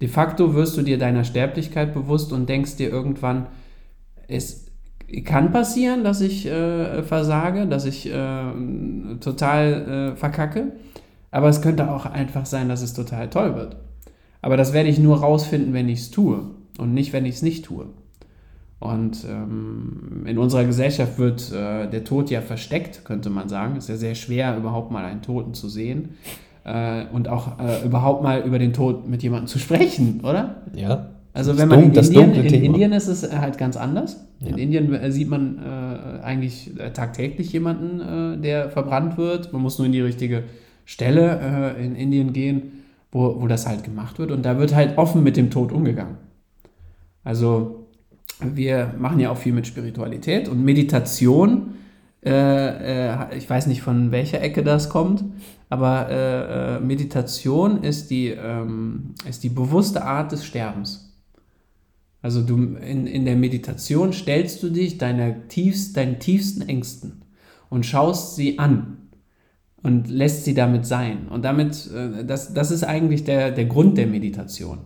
De 0.02 0.08
facto 0.08 0.52
wirst 0.54 0.76
du 0.76 0.82
dir 0.82 0.98
deiner 0.98 1.22
Sterblichkeit 1.22 1.94
bewusst 1.94 2.32
und 2.32 2.48
denkst 2.48 2.74
dir 2.74 2.90
irgendwann, 2.90 3.46
es 4.26 4.61
kann 5.20 5.52
passieren, 5.52 6.04
dass 6.04 6.20
ich 6.20 6.46
äh, 6.46 7.02
versage, 7.02 7.66
dass 7.66 7.84
ich 7.84 8.10
äh, 8.10 8.44
total 9.20 10.12
äh, 10.14 10.16
verkacke, 10.16 10.72
aber 11.30 11.48
es 11.48 11.60
könnte 11.60 11.90
auch 11.90 12.06
einfach 12.06 12.46
sein, 12.46 12.68
dass 12.68 12.82
es 12.82 12.94
total 12.94 13.28
toll 13.28 13.54
wird. 13.54 13.76
Aber 14.40 14.56
das 14.56 14.72
werde 14.72 14.88
ich 14.88 14.98
nur 14.98 15.20
rausfinden, 15.20 15.72
wenn 15.74 15.88
ich 15.88 16.00
es 16.00 16.10
tue 16.10 16.50
und 16.78 16.94
nicht, 16.94 17.12
wenn 17.12 17.26
ich 17.26 17.36
es 17.36 17.42
nicht 17.42 17.64
tue. 17.64 17.86
Und 18.80 19.24
ähm, 19.30 20.24
in 20.26 20.38
unserer 20.38 20.64
Gesellschaft 20.64 21.16
wird 21.16 21.52
äh, 21.52 21.88
der 21.88 22.02
Tod 22.02 22.30
ja 22.30 22.40
versteckt, 22.40 23.04
könnte 23.04 23.30
man 23.30 23.48
sagen. 23.48 23.76
Es 23.76 23.84
ist 23.84 23.90
ja 23.90 23.96
sehr 23.96 24.14
schwer, 24.16 24.56
überhaupt 24.56 24.90
mal 24.90 25.04
einen 25.04 25.22
Toten 25.22 25.54
zu 25.54 25.68
sehen 25.68 26.16
äh, 26.64 27.04
und 27.12 27.28
auch 27.28 27.60
äh, 27.60 27.84
überhaupt 27.84 28.24
mal 28.24 28.40
über 28.40 28.58
den 28.58 28.72
Tod 28.72 29.08
mit 29.08 29.22
jemandem 29.22 29.46
zu 29.46 29.60
sprechen, 29.60 30.20
oder? 30.24 30.62
Ja. 30.74 31.11
Also 31.34 31.56
wenn 31.56 31.68
man 31.68 31.82
in, 31.82 31.92
Indien, 31.94 32.34
in 32.34 32.64
Indien 32.64 32.92
ist 32.92 33.08
es 33.08 33.30
halt 33.32 33.56
ganz 33.56 33.76
anders. 33.76 34.24
Ja. 34.40 34.48
In 34.48 34.58
Indien 34.58 34.92
äh, 34.94 35.10
sieht 35.10 35.30
man 35.30 35.58
äh, 35.58 36.22
eigentlich 36.22 36.78
äh, 36.78 36.90
tagtäglich 36.90 37.52
jemanden, 37.52 38.00
äh, 38.00 38.42
der 38.42 38.70
verbrannt 38.70 39.16
wird. 39.16 39.52
Man 39.52 39.62
muss 39.62 39.78
nur 39.78 39.86
in 39.86 39.92
die 39.92 40.00
richtige 40.00 40.44
Stelle 40.84 41.76
in 41.80 41.94
Indien 41.94 42.32
gehen, 42.32 42.82
wo, 43.12 43.40
wo 43.40 43.46
das 43.46 43.68
halt 43.68 43.84
gemacht 43.84 44.18
wird. 44.18 44.32
Und 44.32 44.44
da 44.44 44.58
wird 44.58 44.74
halt 44.74 44.98
offen 44.98 45.22
mit 45.22 45.36
dem 45.36 45.48
Tod 45.48 45.70
umgegangen. 45.70 46.16
Also 47.22 47.86
wir 48.40 48.92
machen 48.98 49.20
ja 49.20 49.30
auch 49.30 49.36
viel 49.36 49.52
mit 49.52 49.66
Spiritualität 49.66 50.48
und 50.48 50.64
Meditation 50.64 51.74
äh, 52.24 53.10
äh, 53.10 53.36
ich 53.36 53.50
weiß 53.50 53.66
nicht 53.66 53.82
von 53.82 54.12
welcher 54.12 54.40
Ecke 54.40 54.62
das 54.62 54.88
kommt, 54.88 55.24
aber 55.68 56.08
äh, 56.08 56.76
äh, 56.76 56.80
Meditation 56.80 57.82
ist 57.82 58.10
die, 58.10 58.28
ähm, 58.28 59.14
ist 59.28 59.42
die 59.42 59.48
bewusste 59.48 60.04
Art 60.04 60.30
des 60.30 60.44
Sterbens. 60.44 61.11
Also 62.22 62.42
du 62.42 62.76
in, 62.76 63.06
in 63.06 63.24
der 63.24 63.36
Meditation 63.36 64.12
stellst 64.12 64.62
du 64.62 64.70
dich 64.70 64.96
deiner 64.96 65.48
tiefst, 65.48 65.96
deinen 65.96 66.20
tiefsten 66.20 66.62
Ängsten 66.62 67.22
und 67.68 67.84
schaust 67.84 68.36
sie 68.36 68.60
an 68.60 68.98
und 69.82 70.08
lässt 70.08 70.44
sie 70.44 70.54
damit 70.54 70.86
sein. 70.86 71.26
Und 71.28 71.44
damit, 71.44 71.90
äh, 71.92 72.24
das, 72.24 72.54
das 72.54 72.70
ist 72.70 72.84
eigentlich 72.84 73.24
der, 73.24 73.50
der 73.50 73.64
Grund 73.64 73.98
der 73.98 74.06
Meditation. 74.06 74.78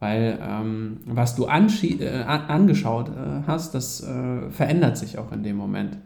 Weil 0.00 0.38
ähm, 0.42 0.98
was 1.06 1.36
du 1.36 1.44
äh, 1.44 1.48
angeschaut 1.48 3.08
äh, 3.08 3.42
hast, 3.46 3.74
das 3.74 4.02
äh, 4.02 4.50
verändert 4.50 4.98
sich 4.98 5.18
auch 5.18 5.32
in 5.32 5.44
dem 5.44 5.56
Moment. 5.56 5.96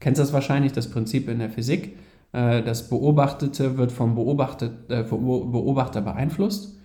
Kennst 0.00 0.20
das 0.20 0.32
wahrscheinlich, 0.32 0.72
das 0.72 0.90
Prinzip 0.90 1.28
in 1.28 1.38
der 1.38 1.48
Physik. 1.48 1.96
Äh, 2.32 2.62
das 2.62 2.88
Beobachtete 2.90 3.78
wird 3.78 3.92
vom 3.92 4.14
Beobachtet, 4.14 4.90
äh, 4.90 5.04
Beobachter 5.04 6.02
beeinflusst. 6.02 6.75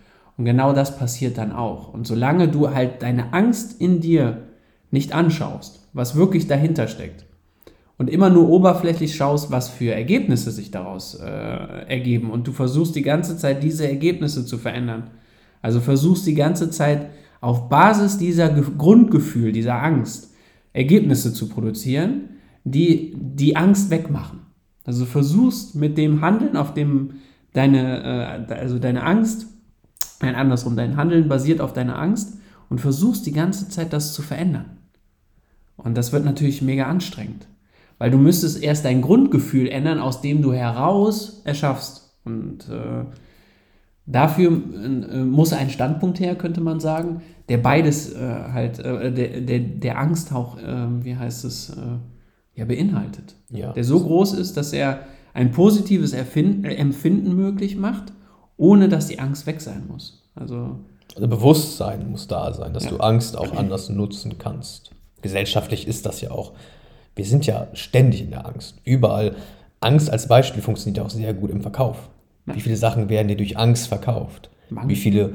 Und 0.42 0.46
genau 0.46 0.74
das 0.74 0.98
passiert 0.98 1.38
dann 1.38 1.52
auch. 1.52 1.94
Und 1.94 2.08
solange 2.08 2.48
du 2.48 2.72
halt 2.72 3.04
deine 3.04 3.32
Angst 3.32 3.80
in 3.80 4.00
dir 4.00 4.48
nicht 4.90 5.14
anschaust, 5.14 5.88
was 5.94 6.16
wirklich 6.16 6.48
dahinter 6.48 6.88
steckt, 6.88 7.26
und 8.00 8.10
immer 8.10 8.32
nur 8.32 8.50
oberflächlich 8.50 9.16
schaust, 9.16 9.52
was 9.52 9.70
für 9.70 9.94
Ergebnisse 9.94 10.50
sich 10.50 10.72
daraus 10.72 11.14
äh, 11.14 11.28
ergeben 11.28 12.32
und 12.32 12.48
du 12.48 12.54
versuchst 12.54 12.96
die 12.96 13.04
ganze 13.04 13.38
Zeit 13.38 13.62
diese 13.62 13.88
Ergebnisse 13.88 14.44
zu 14.44 14.58
verändern. 14.58 15.12
Also 15.62 15.80
versuchst 15.80 16.26
die 16.26 16.34
ganze 16.34 16.72
Zeit 16.72 17.12
auf 17.40 17.70
Basis 17.70 18.18
dieser 18.18 18.50
Ge 18.50 18.64
Grundgefühl, 18.76 19.52
dieser 19.52 19.76
Angst, 19.76 20.34
Ergebnisse 20.74 21.36
zu 21.36 21.50
produzieren, 21.50 22.30
die 22.64 23.16
die 23.16 23.56
Angst 23.56 23.92
wegmachen. 23.92 24.40
Also 24.86 25.06
versuchst 25.06 25.76
mit 25.76 26.00
dem 26.00 26.22
Handeln, 26.22 26.58
auf 26.58 26.74
dem 26.74 27.12
deine, 27.54 28.48
äh, 28.50 28.54
also 28.56 28.80
deine 28.80 29.04
Angst, 29.04 29.51
nein, 30.22 30.36
andersrum, 30.36 30.76
dein 30.76 30.98
Handeln 30.98 31.28
basiert 31.28 31.62
auf 31.62 31.74
deiner 31.74 31.98
Angst 31.98 32.38
und 32.70 32.80
versuchst 32.80 33.26
die 33.26 33.32
ganze 33.32 33.70
Zeit 33.70 33.94
das 33.94 34.14
zu 34.14 34.22
verändern. 34.22 34.78
Und 35.78 35.98
das 35.98 36.12
wird 36.12 36.26
natürlich 36.26 36.62
mega 36.62 36.86
anstrengend. 36.86 37.48
Weil 37.98 38.12
du 38.12 38.18
müsstest 38.18 38.64
erst 38.64 38.86
dein 38.86 39.02
Grundgefühl 39.02 39.68
ändern, 39.68 40.00
aus 40.00 40.22
dem 40.22 40.42
du 40.42 40.54
heraus 40.54 41.42
erschaffst. 41.44 42.16
Und 42.24 42.70
äh, 42.70 43.06
dafür 44.06 44.52
äh, 44.52 45.24
muss 45.24 45.54
ein 45.54 45.70
Standpunkt 45.70 46.20
her, 46.20 46.36
könnte 46.36 46.62
man 46.62 46.80
sagen, 46.80 47.22
der 47.50 47.58
beides 47.58 48.14
äh, 48.14 48.18
halt, 48.20 48.80
äh, 48.80 49.12
der, 49.12 49.42
der, 49.42 49.60
der 49.60 50.00
Angst 50.00 50.34
auch, 50.34 50.58
äh, 50.58 51.04
wie 51.04 51.16
heißt 51.16 51.46
es, 51.46 51.70
äh, 51.72 52.00
ja, 52.56 52.66
beinhaltet. 52.66 53.36
Ja. 53.50 53.74
Der 53.74 53.84
so 53.84 54.00
groß 54.00 54.34
ist, 54.34 54.58
dass 54.58 54.74
er 54.74 55.02
ein 55.34 55.52
positives 55.52 56.14
Erfinden, 56.14 56.66
Empfinden 56.66 57.36
möglich 57.36 57.78
macht, 57.78 58.14
ohne 58.62 58.88
dass 58.88 59.08
die 59.08 59.20
Angst 59.20 59.46
weg 59.46 59.62
sein 59.62 59.88
muss. 59.88 60.24
Also, 60.36 60.80
also 61.16 61.28
Bewusstsein 61.28 62.10
muss 62.10 62.28
da 62.28 62.54
sein, 62.54 62.74
dass 62.74 62.86
ja. 62.86 62.92
du 62.92 62.98
Angst 62.98 63.38
auch 63.38 63.56
anders 63.56 63.90
nutzen 63.90 64.38
kannst. 64.38 64.92
Gesellschaftlich 65.22 65.88
ist 65.88 66.06
das 66.06 66.22
ja 66.22 66.32
auch 66.32 66.54
wir 67.16 67.26
sind 67.26 67.46
ja 67.46 67.68
ständig 67.74 68.22
in 68.22 68.32
der 68.32 68.46
Angst. 68.46 68.78
Überall. 68.84 69.36
Angst 69.80 70.10
als 70.10 70.28
Beispiel 70.28 70.62
funktioniert 70.62 71.04
auch 71.04 71.10
sehr 71.10 71.34
gut 71.34 71.50
im 71.50 71.62
Verkauf. 71.62 72.10
Ja. 72.46 72.56
Wie 72.56 72.62
viele 72.62 72.78
Sachen 72.78 73.10
werden 73.10 73.28
dir 73.28 73.38
durch 73.38 73.58
Angst 73.58 73.88
verkauft? 73.88 74.50
Mangel. 74.70 74.90
Wie 74.90 74.96
viele, 74.96 75.34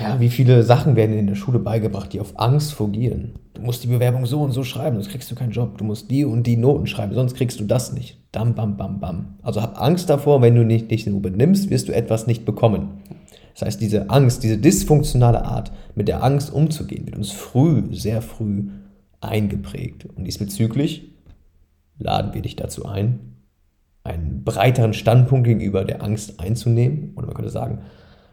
ja. 0.00 0.20
wie 0.20 0.28
viele 0.28 0.62
Sachen 0.62 0.96
werden 0.96 1.18
in 1.18 1.26
der 1.26 1.34
Schule 1.34 1.58
beigebracht, 1.58 2.12
die 2.12 2.20
auf 2.20 2.38
Angst 2.38 2.72
fungieren? 2.72 3.34
Du 3.54 3.62
musst 3.62 3.82
die 3.82 3.88
Bewerbung 3.88 4.24
so 4.24 4.40
und 4.40 4.52
so 4.52 4.62
schreiben, 4.62 4.96
sonst 4.96 5.10
kriegst 5.10 5.30
du 5.30 5.34
keinen 5.34 5.52
Job. 5.52 5.78
Du 5.78 5.84
musst 5.84 6.10
die 6.10 6.24
und 6.24 6.46
die 6.46 6.56
Noten 6.56 6.86
schreiben, 6.86 7.14
sonst 7.14 7.34
kriegst 7.34 7.60
du 7.60 7.64
das 7.64 7.92
nicht. 7.92 8.18
Dam, 8.32 8.54
bam, 8.54 8.76
bam, 8.76 9.00
bam. 9.00 9.38
Also 9.42 9.62
hab 9.62 9.80
Angst 9.80 10.08
davor, 10.10 10.42
wenn 10.42 10.54
du 10.54 10.64
nicht, 10.64 10.90
dich 10.90 11.06
nur 11.06 11.20
benimmst, 11.20 11.70
wirst 11.70 11.88
du 11.88 11.94
etwas 11.94 12.26
nicht 12.26 12.44
bekommen. 12.44 13.02
Das 13.54 13.66
heißt, 13.66 13.80
diese 13.80 14.10
Angst, 14.10 14.44
diese 14.44 14.58
dysfunktionale 14.58 15.44
Art, 15.44 15.72
mit 15.96 16.06
der 16.06 16.22
Angst 16.22 16.52
umzugehen, 16.52 17.06
wird 17.06 17.16
uns 17.16 17.32
früh, 17.32 17.82
sehr 17.90 18.22
früh 18.22 18.68
eingeprägt. 19.20 20.06
Und 20.14 20.24
diesbezüglich 20.24 21.12
laden 21.98 22.34
wir 22.34 22.42
dich 22.42 22.54
dazu 22.54 22.86
ein, 22.86 23.18
einen 24.04 24.44
breiteren 24.44 24.94
Standpunkt 24.94 25.46
gegenüber 25.46 25.84
der 25.84 26.02
Angst 26.04 26.38
einzunehmen. 26.38 27.14
Oder 27.16 27.26
man 27.26 27.34
könnte 27.34 27.50
sagen, 27.50 27.80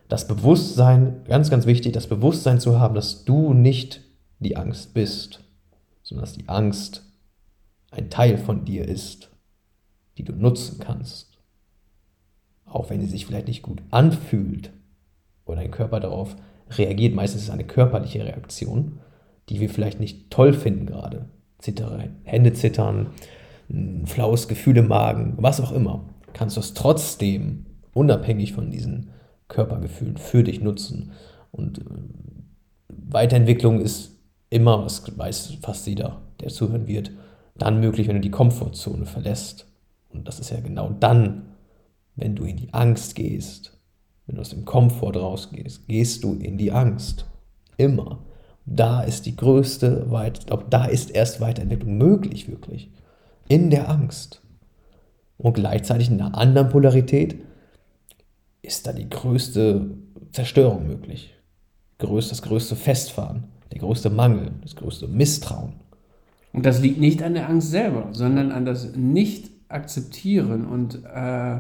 das 0.08 0.28
Bewusstsein, 0.28 1.24
ganz, 1.26 1.50
ganz 1.50 1.66
wichtig, 1.66 1.94
das 1.94 2.08
Bewusstsein 2.08 2.60
zu 2.60 2.80
haben, 2.80 2.96
dass 2.96 3.26
du 3.26 3.54
nicht 3.54 4.02
die 4.40 4.58
Angst 4.58 4.94
bist, 4.94 5.44
sondern 6.04 6.26
dass 6.26 6.34
die 6.34 6.48
Angst 6.48 7.04
ein 7.92 8.10
Teil 8.10 8.38
von 8.38 8.66
dir 8.66 8.88
ist, 8.88 9.32
die 10.18 10.24
du 10.24 10.34
nutzen 10.34 10.80
kannst. 10.80 11.40
Auch 12.66 12.90
wenn 12.90 13.02
sie 13.02 13.08
sich 13.08 13.26
vielleicht 13.26 13.48
nicht 13.48 13.64
gut 13.64 13.82
anfühlt 13.92 14.72
oder 15.46 15.58
dein 15.58 15.72
Körper 15.72 16.00
darauf 16.00 16.36
reagiert, 16.70 17.16
meistens 17.16 17.42
ist 17.42 17.48
es 17.48 17.54
eine 17.54 17.64
körperliche 17.64 18.26
Reaktion, 18.26 19.00
die 19.50 19.60
wir 19.60 19.70
vielleicht 19.70 20.00
nicht 20.00 20.30
toll 20.32 20.54
finden 20.54 20.86
gerade. 20.86 21.30
Zittere, 21.60 22.10
Hände 22.24 22.54
zittern, 22.54 23.12
ein 23.70 24.06
flaues 24.06 24.48
Gefühl 24.48 24.78
im 24.78 24.88
Magen, 24.88 25.36
was 25.38 25.62
auch 25.62 25.72
immer. 25.72 26.10
Kannst 26.34 26.58
du 26.58 26.60
es 26.60 26.74
trotzdem 26.74 27.66
unabhängig 27.94 28.54
von 28.54 28.70
diesen 28.70 29.12
Körpergefühlen 29.48 30.18
für 30.18 30.44
dich 30.44 30.62
nutzen. 30.62 31.12
Und 31.52 31.80
äh, 31.80 31.84
Weiterentwicklung 32.90 33.82
ist 33.82 34.12
immer, 34.50 34.84
das 34.84 35.18
weiß 35.18 35.58
fast 35.62 35.88
jeder, 35.88 36.22
der 36.40 36.50
zuhören 36.50 36.88
wird, 36.88 37.12
dann 37.56 37.80
möglich, 37.80 38.08
wenn 38.08 38.16
du 38.16 38.22
die 38.22 38.32
Komfortzone 38.32 39.06
verlässt. 39.06 39.66
Und 40.10 40.28
das 40.28 40.40
ist 40.40 40.52
ja 40.52 40.60
genau 40.60 40.90
dann, 41.00 41.56
wenn 42.16 42.36
du 42.36 42.46
in 42.46 42.58
die 42.58 42.74
Angst 42.74 43.16
gehst, 43.16 43.78
wenn 44.26 44.36
du 44.36 44.42
aus 44.42 44.50
dem 44.50 44.66
Komfort 44.66 45.16
rausgehst, 45.16 45.88
gehst 45.88 46.24
du 46.24 46.34
in 46.34 46.58
die 46.58 46.72
Angst. 46.72 47.26
Immer. 47.78 48.20
Da 48.66 49.04
ist 49.04 49.26
die 49.26 49.36
größte, 49.36 50.08
ich 50.34 50.46
glaube, 50.46 50.66
da 50.70 50.86
ist 50.86 51.12
erst 51.12 51.40
Weiterentwicklung 51.40 51.98
möglich, 51.98 52.50
wirklich. 52.50 52.90
In 53.48 53.70
der 53.70 53.90
Angst. 53.90 54.42
Und 55.38 55.54
gleichzeitig 55.54 56.10
in 56.10 56.20
einer 56.20 56.36
anderen 56.36 56.70
Polarität 56.70 57.36
ist 58.66 58.88
da 58.88 58.94
die 58.94 59.10
größte 59.10 59.92
Zerstörung 60.32 60.88
möglich. 60.88 61.34
Das 61.98 62.42
größte 62.42 62.76
Festfahren, 62.76 63.46
der 63.72 63.80
größte 63.80 64.10
Mangel, 64.10 64.52
das 64.62 64.76
größte 64.76 65.08
Misstrauen. 65.08 65.74
Und 66.52 66.66
das 66.66 66.82
liegt 66.82 67.00
nicht 67.00 67.24
an 67.24 67.34
der 67.34 67.50
Angst 67.50 67.72
selber, 67.72 68.10
sondern 68.12 68.52
an 68.52 68.66
das 68.66 68.96
Nicht-Akzeptieren 68.96 70.66
und 70.66 71.04
äh, 71.06 71.60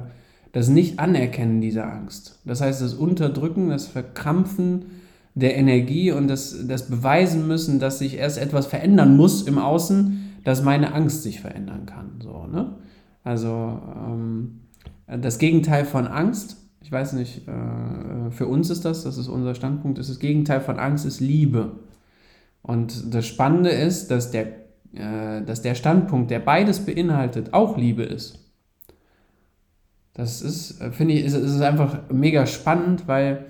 das 0.51 0.69
Nicht-Anerkennen 0.69 1.61
dieser 1.61 1.91
Angst. 1.91 2.39
Das 2.45 2.61
heißt, 2.61 2.81
das 2.81 2.93
Unterdrücken, 2.93 3.69
das 3.69 3.87
Verkrampfen 3.87 4.85
der 5.33 5.57
Energie 5.57 6.11
und 6.11 6.29
das, 6.29 6.65
das 6.67 6.89
Beweisen 6.89 7.47
müssen, 7.47 7.79
dass 7.79 7.99
sich 7.99 8.15
erst 8.17 8.37
etwas 8.37 8.65
verändern 8.65 9.17
muss 9.17 9.41
im 9.41 9.57
Außen, 9.57 10.37
dass 10.45 10.63
meine 10.63 10.93
Angst 10.93 11.23
sich 11.23 11.41
verändern 11.41 11.85
kann. 11.85 12.21
So, 12.23 12.47
ne? 12.47 12.75
Also 13.23 13.81
ähm, 14.07 14.61
das 15.07 15.39
Gegenteil 15.39 15.83
von 15.83 16.07
Angst, 16.07 16.64
ich 16.85 16.91
weiß 16.91 17.13
nicht, 17.13 17.47
äh, 17.47 18.31
für 18.31 18.47
uns 18.47 18.69
ist 18.69 18.85
das, 18.85 19.03
das 19.03 19.17
ist 19.17 19.27
unser 19.27 19.55
Standpunkt, 19.55 19.99
ist 19.99 20.09
das 20.09 20.19
Gegenteil 20.19 20.61
von 20.61 20.79
Angst 20.79 21.05
ist 21.05 21.19
Liebe. 21.19 21.79
Und 22.61 23.13
das 23.13 23.25
Spannende 23.25 23.71
ist, 23.71 24.09
dass 24.11 24.31
der, 24.31 24.47
äh, 24.93 25.41
dass 25.45 25.61
der 25.61 25.75
Standpunkt, 25.75 26.31
der 26.31 26.39
beides 26.39 26.85
beinhaltet, 26.85 27.53
auch 27.53 27.77
Liebe 27.77 28.03
ist. 28.03 28.39
Das 30.13 30.41
ist, 30.41 30.79
äh, 30.79 30.91
finde 30.91 31.15
ich, 31.15 31.25
ist, 31.25 31.33
ist 31.33 31.61
einfach 31.61 32.09
mega 32.09 32.45
spannend, 32.45 33.07
weil 33.07 33.45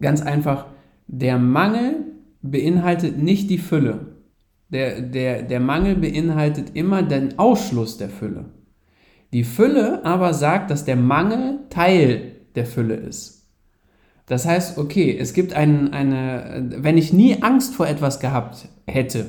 Ganz 0.00 0.22
einfach, 0.22 0.66
der 1.06 1.38
Mangel 1.38 2.04
beinhaltet 2.42 3.18
nicht 3.18 3.50
die 3.50 3.58
Fülle. 3.58 4.06
Der, 4.68 5.00
der, 5.00 5.42
der 5.42 5.60
Mangel 5.60 5.96
beinhaltet 5.96 6.76
immer 6.76 7.02
den 7.02 7.38
Ausschluss 7.38 7.96
der 7.96 8.10
Fülle. 8.10 8.44
Die 9.32 9.44
Fülle 9.44 10.04
aber 10.04 10.34
sagt, 10.34 10.70
dass 10.70 10.84
der 10.84 10.96
Mangel 10.96 11.60
Teil 11.70 12.32
der 12.54 12.66
Fülle 12.66 12.94
ist. 12.94 13.46
Das 14.26 14.46
heißt, 14.46 14.78
okay, 14.78 15.16
es 15.18 15.32
gibt 15.32 15.52
ein, 15.54 15.92
eine, 15.92 16.66
wenn 16.76 16.98
ich 16.98 17.12
nie 17.12 17.42
Angst 17.42 17.74
vor 17.74 17.86
etwas 17.86 18.20
gehabt 18.20 18.68
hätte, 18.86 19.26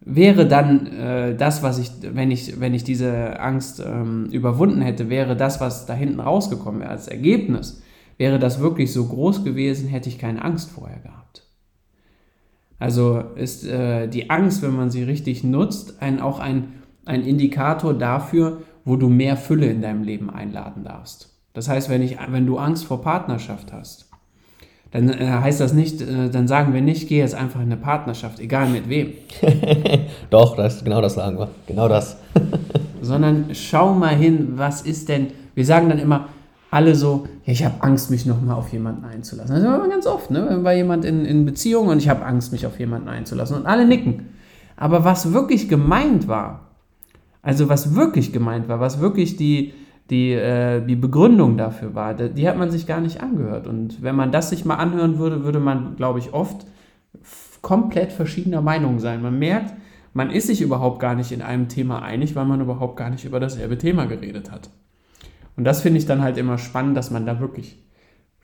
wäre 0.00 0.46
dann 0.46 0.86
äh, 0.86 1.36
das, 1.36 1.62
was 1.62 1.78
ich, 1.78 1.90
wenn 2.02 2.30
ich, 2.30 2.60
wenn 2.60 2.74
ich 2.74 2.84
diese 2.84 3.40
Angst 3.40 3.80
ähm, 3.84 4.26
überwunden 4.26 4.80
hätte, 4.80 5.08
wäre 5.08 5.36
das, 5.36 5.60
was 5.60 5.86
da 5.86 5.94
hinten 5.94 6.20
rausgekommen 6.20 6.80
wäre 6.80 6.90
als 6.90 7.08
Ergebnis, 7.08 7.82
Wäre 8.22 8.38
das 8.38 8.60
wirklich 8.60 8.92
so 8.92 9.06
groß 9.06 9.42
gewesen, 9.42 9.88
hätte 9.88 10.08
ich 10.08 10.16
keine 10.16 10.44
Angst 10.44 10.70
vorher 10.70 11.00
gehabt. 11.00 11.44
Also 12.78 13.18
ist 13.36 13.66
äh, 13.66 14.06
die 14.08 14.30
Angst, 14.30 14.62
wenn 14.62 14.76
man 14.76 14.90
sie 14.90 15.02
richtig 15.02 15.42
nutzt, 15.42 16.00
ein, 16.00 16.20
auch 16.20 16.38
ein, 16.38 16.74
ein 17.04 17.24
Indikator 17.24 17.94
dafür, 17.94 18.62
wo 18.84 18.96
du 18.96 19.08
mehr 19.08 19.36
Fülle 19.36 19.66
in 19.66 19.82
deinem 19.82 20.02
Leben 20.02 20.30
einladen 20.30 20.84
darfst. 20.84 21.30
Das 21.54 21.68
heißt, 21.68 21.88
wenn, 21.90 22.02
ich, 22.02 22.16
wenn 22.28 22.46
du 22.46 22.58
Angst 22.58 22.84
vor 22.84 23.02
Partnerschaft 23.02 23.72
hast, 23.72 24.08
dann 24.90 25.08
äh, 25.08 25.26
heißt 25.26 25.60
das 25.60 25.72
nicht, 25.72 26.02
äh, 26.02 26.28
dann 26.30 26.46
sagen 26.46 26.74
wir 26.74 26.82
nicht, 26.82 27.08
geh 27.08 27.18
jetzt 27.18 27.34
einfach 27.34 27.60
in 27.60 27.66
eine 27.66 27.76
Partnerschaft, 27.76 28.40
egal 28.40 28.68
mit 28.68 28.88
wem. 28.88 29.12
Doch, 30.30 30.56
das, 30.56 30.84
genau 30.84 31.00
das 31.00 31.14
sagen 31.14 31.38
wir. 31.38 31.48
Genau 31.66 31.88
das. 31.88 32.18
Sondern 33.00 33.46
schau 33.54 33.94
mal 33.94 34.14
hin, 34.14 34.52
was 34.56 34.82
ist 34.82 35.08
denn, 35.08 35.28
wir 35.54 35.64
sagen 35.64 35.88
dann 35.88 35.98
immer, 35.98 36.28
alle 36.70 36.94
so, 36.94 37.26
ja, 37.44 37.52
ich 37.52 37.64
habe 37.64 37.82
Angst, 37.82 38.10
mich 38.10 38.24
nochmal 38.24 38.56
auf 38.56 38.72
jemanden 38.72 39.04
einzulassen. 39.04 39.54
Das 39.54 39.62
ist 39.62 39.90
ganz 39.90 40.06
oft, 40.06 40.30
ne? 40.30 40.46
Wenn 40.48 40.64
war 40.64 40.72
jemand 40.72 41.04
in, 41.04 41.26
in 41.26 41.44
Beziehung 41.44 41.88
und 41.88 41.98
ich 41.98 42.08
habe 42.08 42.24
Angst, 42.24 42.50
mich 42.50 42.66
auf 42.66 42.78
jemanden 42.78 43.08
einzulassen. 43.08 43.56
Und 43.56 43.66
alle 43.66 43.86
nicken. 43.86 44.30
Aber 44.76 45.04
was 45.04 45.34
wirklich 45.34 45.68
gemeint 45.68 46.28
war, 46.28 46.61
also 47.42 47.68
was 47.68 47.94
wirklich 47.94 48.32
gemeint 48.32 48.68
war, 48.68 48.80
was 48.80 49.00
wirklich 49.00 49.36
die, 49.36 49.74
die, 50.10 50.32
äh, 50.32 50.84
die 50.84 50.96
Begründung 50.96 51.56
dafür 51.56 51.94
war, 51.94 52.14
die 52.14 52.48
hat 52.48 52.56
man 52.56 52.70
sich 52.70 52.86
gar 52.86 53.00
nicht 53.00 53.20
angehört. 53.20 53.66
Und 53.66 54.02
wenn 54.02 54.14
man 54.14 54.32
das 54.32 54.50
sich 54.50 54.64
mal 54.64 54.76
anhören 54.76 55.18
würde, 55.18 55.44
würde 55.44 55.60
man, 55.60 55.96
glaube 55.96 56.20
ich, 56.20 56.32
oft 56.32 56.66
komplett 57.60 58.12
verschiedener 58.12 58.62
Meinung 58.62 59.00
sein. 59.00 59.22
Man 59.22 59.38
merkt, 59.38 59.74
man 60.14 60.30
ist 60.30 60.46
sich 60.46 60.60
überhaupt 60.60 61.00
gar 61.00 61.14
nicht 61.14 61.32
in 61.32 61.42
einem 61.42 61.68
Thema 61.68 62.02
einig, 62.02 62.36
weil 62.36 62.44
man 62.44 62.60
überhaupt 62.60 62.96
gar 62.96 63.10
nicht 63.10 63.24
über 63.24 63.40
dasselbe 63.40 63.78
Thema 63.78 64.04
geredet 64.06 64.50
hat. 64.50 64.70
Und 65.56 65.64
das 65.64 65.80
finde 65.80 65.98
ich 65.98 66.06
dann 66.06 66.22
halt 66.22 66.38
immer 66.38 66.58
spannend, 66.58 66.96
dass 66.96 67.10
man 67.10 67.26
da 67.26 67.40
wirklich 67.40 67.78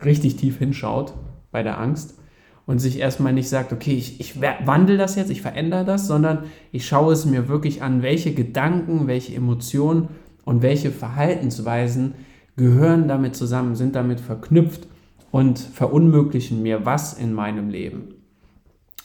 richtig 0.04 0.36
tief 0.36 0.58
hinschaut 0.58 1.14
bei 1.50 1.62
der 1.62 1.78
Angst 1.78 2.18
und 2.68 2.80
sich 2.80 2.98
erstmal 2.98 3.32
nicht 3.32 3.48
sagt, 3.48 3.72
okay, 3.72 3.94
ich, 3.94 4.20
ich 4.20 4.42
wandle 4.42 4.98
das 4.98 5.16
jetzt, 5.16 5.30
ich 5.30 5.40
verändere 5.40 5.86
das, 5.86 6.06
sondern 6.06 6.40
ich 6.70 6.86
schaue 6.86 7.14
es 7.14 7.24
mir 7.24 7.48
wirklich 7.48 7.82
an, 7.82 8.02
welche 8.02 8.34
Gedanken, 8.34 9.06
welche 9.06 9.34
Emotionen 9.34 10.08
und 10.44 10.60
welche 10.60 10.90
Verhaltensweisen 10.90 12.12
gehören 12.56 13.08
damit 13.08 13.36
zusammen, 13.36 13.74
sind 13.74 13.96
damit 13.96 14.20
verknüpft 14.20 14.86
und 15.30 15.58
verunmöglichen 15.58 16.62
mir 16.62 16.84
was 16.84 17.14
in 17.14 17.32
meinem 17.32 17.70
Leben. 17.70 18.16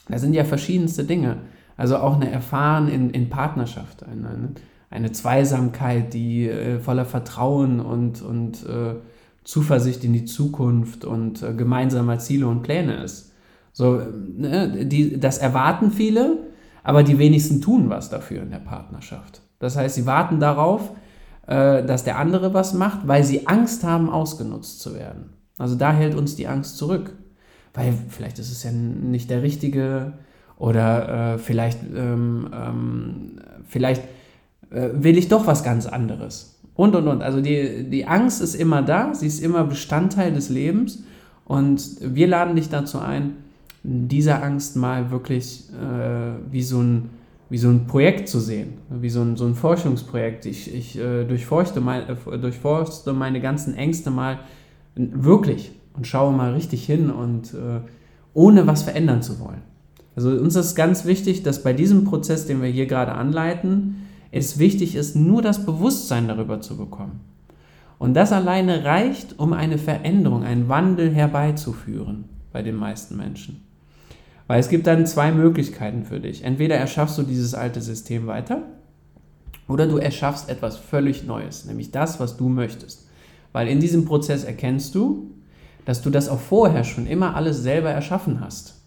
Da 0.09 0.17
sind 0.19 0.33
ja 0.33 0.43
verschiedenste 0.43 1.05
Dinge. 1.05 1.37
Also 1.77 1.95
auch 1.95 2.17
eine 2.17 2.29
Erfahren 2.29 2.89
in, 2.89 3.11
in 3.11 3.29
Partnerschaft, 3.29 4.03
eine, 4.03 4.49
eine 4.89 5.13
Zweisamkeit, 5.13 6.13
die 6.13 6.49
äh, 6.49 6.79
voller 6.79 7.05
Vertrauen 7.05 7.79
und, 7.79 8.23
und 8.23 8.65
äh, 8.65 8.95
Zuversicht 9.45 10.03
in 10.03 10.11
die 10.11 10.25
Zukunft 10.25 11.05
und 11.05 11.41
äh, 11.41 11.53
gemeinsamer 11.53 12.19
Ziele 12.19 12.47
und 12.47 12.61
Pläne 12.61 13.01
ist. 13.01 13.32
So, 13.73 14.01
ne, 14.37 14.85
die, 14.85 15.19
das 15.19 15.39
erwarten 15.39 15.91
viele, 15.91 16.37
aber 16.83 17.03
die 17.03 17.17
wenigsten 17.17 17.59
tun 17.59 17.89
was 17.89 18.09
dafür 18.09 18.41
in 18.41 18.51
der 18.51 18.59
Partnerschaft. 18.59 19.41
Das 19.59 19.75
heißt, 19.75 19.95
sie 19.95 20.05
warten 20.05 20.39
darauf, 20.39 20.91
äh, 21.47 21.83
dass 21.83 22.03
der 22.03 22.19
andere 22.19 22.53
was 22.53 22.73
macht, 22.73 23.07
weil 23.07 23.23
sie 23.23 23.47
Angst 23.47 23.83
haben, 23.83 24.09
ausgenutzt 24.09 24.79
zu 24.79 24.93
werden. 24.93 25.33
Also 25.57 25.75
da 25.75 25.91
hält 25.91 26.15
uns 26.15 26.35
die 26.35 26.47
Angst 26.47 26.77
zurück. 26.77 27.13
Weil 27.73 27.93
vielleicht 28.09 28.39
ist 28.39 28.51
es 28.51 28.63
ja 28.63 28.71
nicht 28.71 29.29
der 29.29 29.41
richtige 29.41 30.13
oder 30.57 31.33
äh, 31.33 31.37
vielleicht, 31.39 31.79
ähm, 31.95 32.49
ähm, 32.53 33.39
vielleicht 33.67 34.03
äh, 34.69 34.89
will 34.93 35.17
ich 35.17 35.27
doch 35.27 35.47
was 35.47 35.63
ganz 35.63 35.87
anderes. 35.87 36.59
Und, 36.75 36.95
und, 36.95 37.07
und. 37.07 37.23
Also 37.23 37.41
die, 37.41 37.89
die 37.89 38.05
Angst 38.05 38.41
ist 38.41 38.53
immer 38.53 38.81
da, 38.81 39.13
sie 39.13 39.27
ist 39.27 39.39
immer 39.39 39.63
Bestandteil 39.63 40.33
des 40.33 40.49
Lebens. 40.49 41.03
Und 41.45 41.97
wir 42.01 42.27
laden 42.27 42.55
dich 42.55 42.69
dazu 42.69 42.99
ein, 42.99 43.37
diese 43.83 44.41
Angst 44.41 44.75
mal 44.77 45.11
wirklich 45.11 45.65
äh, 45.71 46.51
wie, 46.51 46.63
so 46.63 46.81
ein, 46.81 47.09
wie 47.49 47.57
so 47.57 47.69
ein 47.69 47.85
Projekt 47.85 48.29
zu 48.29 48.39
sehen, 48.39 48.75
wie 48.89 49.09
so 49.09 49.21
ein, 49.21 49.35
so 49.35 49.45
ein 49.45 49.55
Forschungsprojekt. 49.55 50.45
Ich, 50.45 50.73
ich 50.73 50.97
äh, 50.97 51.25
durchforste, 51.25 51.81
mein, 51.81 52.03
äh, 52.07 52.39
durchforste 52.39 53.13
meine 53.13 53.41
ganzen 53.41 53.75
Ängste 53.75 54.09
mal 54.09 54.39
wirklich 54.95 55.71
und 55.95 56.07
schaue 56.07 56.33
mal 56.33 56.53
richtig 56.53 56.85
hin 56.85 57.09
und 57.09 57.53
äh, 57.53 57.81
ohne 58.33 58.65
was 58.65 58.83
verändern 58.83 59.21
zu 59.21 59.39
wollen. 59.39 59.61
Also 60.15 60.29
uns 60.29 60.55
ist 60.55 60.75
ganz 60.75 61.05
wichtig, 61.05 61.43
dass 61.43 61.63
bei 61.63 61.73
diesem 61.73 62.05
Prozess, 62.05 62.45
den 62.45 62.61
wir 62.61 62.69
hier 62.69 62.85
gerade 62.85 63.13
anleiten, 63.13 64.07
es 64.31 64.59
wichtig 64.59 64.95
ist, 64.95 65.15
nur 65.15 65.41
das 65.41 65.65
Bewusstsein 65.65 66.27
darüber 66.27 66.61
zu 66.61 66.77
bekommen. 66.77 67.19
Und 67.99 68.15
das 68.15 68.31
alleine 68.31 68.83
reicht, 68.83 69.39
um 69.39 69.53
eine 69.53 69.77
Veränderung, 69.77 70.43
einen 70.43 70.69
Wandel 70.69 71.11
herbeizuführen 71.13 72.25
bei 72.51 72.61
den 72.61 72.75
meisten 72.75 73.17
Menschen. 73.17 73.61
Weil 74.47 74.59
es 74.59 74.69
gibt 74.69 74.87
dann 74.87 75.05
zwei 75.05 75.31
Möglichkeiten 75.31 76.03
für 76.03 76.19
dich. 76.19 76.43
Entweder 76.43 76.75
erschaffst 76.75 77.17
du 77.17 77.23
dieses 77.23 77.53
alte 77.53 77.81
System 77.81 78.27
weiter 78.27 78.63
oder 79.67 79.87
du 79.87 79.97
erschaffst 79.97 80.49
etwas 80.49 80.77
völlig 80.77 81.25
Neues, 81.25 81.65
nämlich 81.65 81.91
das, 81.91 82.19
was 82.19 82.37
du 82.37 82.49
möchtest. 82.49 83.07
Weil 83.53 83.67
in 83.67 83.79
diesem 83.79 84.05
Prozess 84.05 84.43
erkennst 84.43 84.95
du, 84.95 85.31
dass 85.85 86.01
du 86.01 86.09
das 86.09 86.29
auch 86.29 86.39
vorher 86.39 86.83
schon 86.83 87.07
immer 87.07 87.35
alles 87.35 87.61
selber 87.61 87.89
erschaffen 87.89 88.39
hast. 88.41 88.81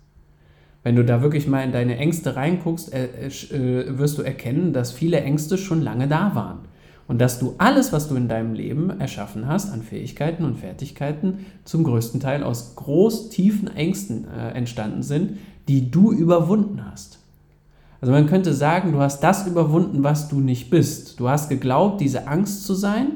Wenn 0.82 0.96
du 0.96 1.04
da 1.04 1.20
wirklich 1.20 1.46
mal 1.46 1.64
in 1.64 1.72
deine 1.72 1.96
Ängste 1.96 2.36
reinguckst, 2.36 2.92
äh, 2.92 3.26
äh, 3.26 3.98
wirst 3.98 4.18
du 4.18 4.22
erkennen, 4.22 4.72
dass 4.72 4.92
viele 4.92 5.20
Ängste 5.20 5.58
schon 5.58 5.82
lange 5.82 6.06
da 6.06 6.34
waren. 6.34 6.60
Und 7.08 7.20
dass 7.20 7.38
du 7.38 7.54
alles, 7.58 7.92
was 7.92 8.08
du 8.08 8.16
in 8.16 8.28
deinem 8.28 8.54
Leben 8.54 9.00
erschaffen 9.00 9.46
hast, 9.46 9.72
an 9.72 9.82
Fähigkeiten 9.82 10.44
und 10.44 10.58
Fertigkeiten, 10.58 11.46
zum 11.64 11.84
größten 11.84 12.20
Teil 12.20 12.42
aus 12.42 12.74
groß 12.74 13.30
tiefen 13.30 13.68
Ängsten 13.68 14.26
äh, 14.28 14.50
entstanden 14.50 15.02
sind, 15.02 15.38
die 15.68 15.90
du 15.90 16.12
überwunden 16.12 16.84
hast. 16.90 17.18
Also 18.00 18.12
man 18.12 18.26
könnte 18.26 18.52
sagen, 18.52 18.92
du 18.92 18.98
hast 18.98 19.20
das 19.20 19.46
überwunden, 19.46 20.02
was 20.02 20.28
du 20.28 20.40
nicht 20.40 20.68
bist. 20.68 21.18
Du 21.18 21.28
hast 21.28 21.48
geglaubt, 21.48 22.00
diese 22.00 22.26
Angst 22.26 22.64
zu 22.64 22.74
sein 22.74 23.12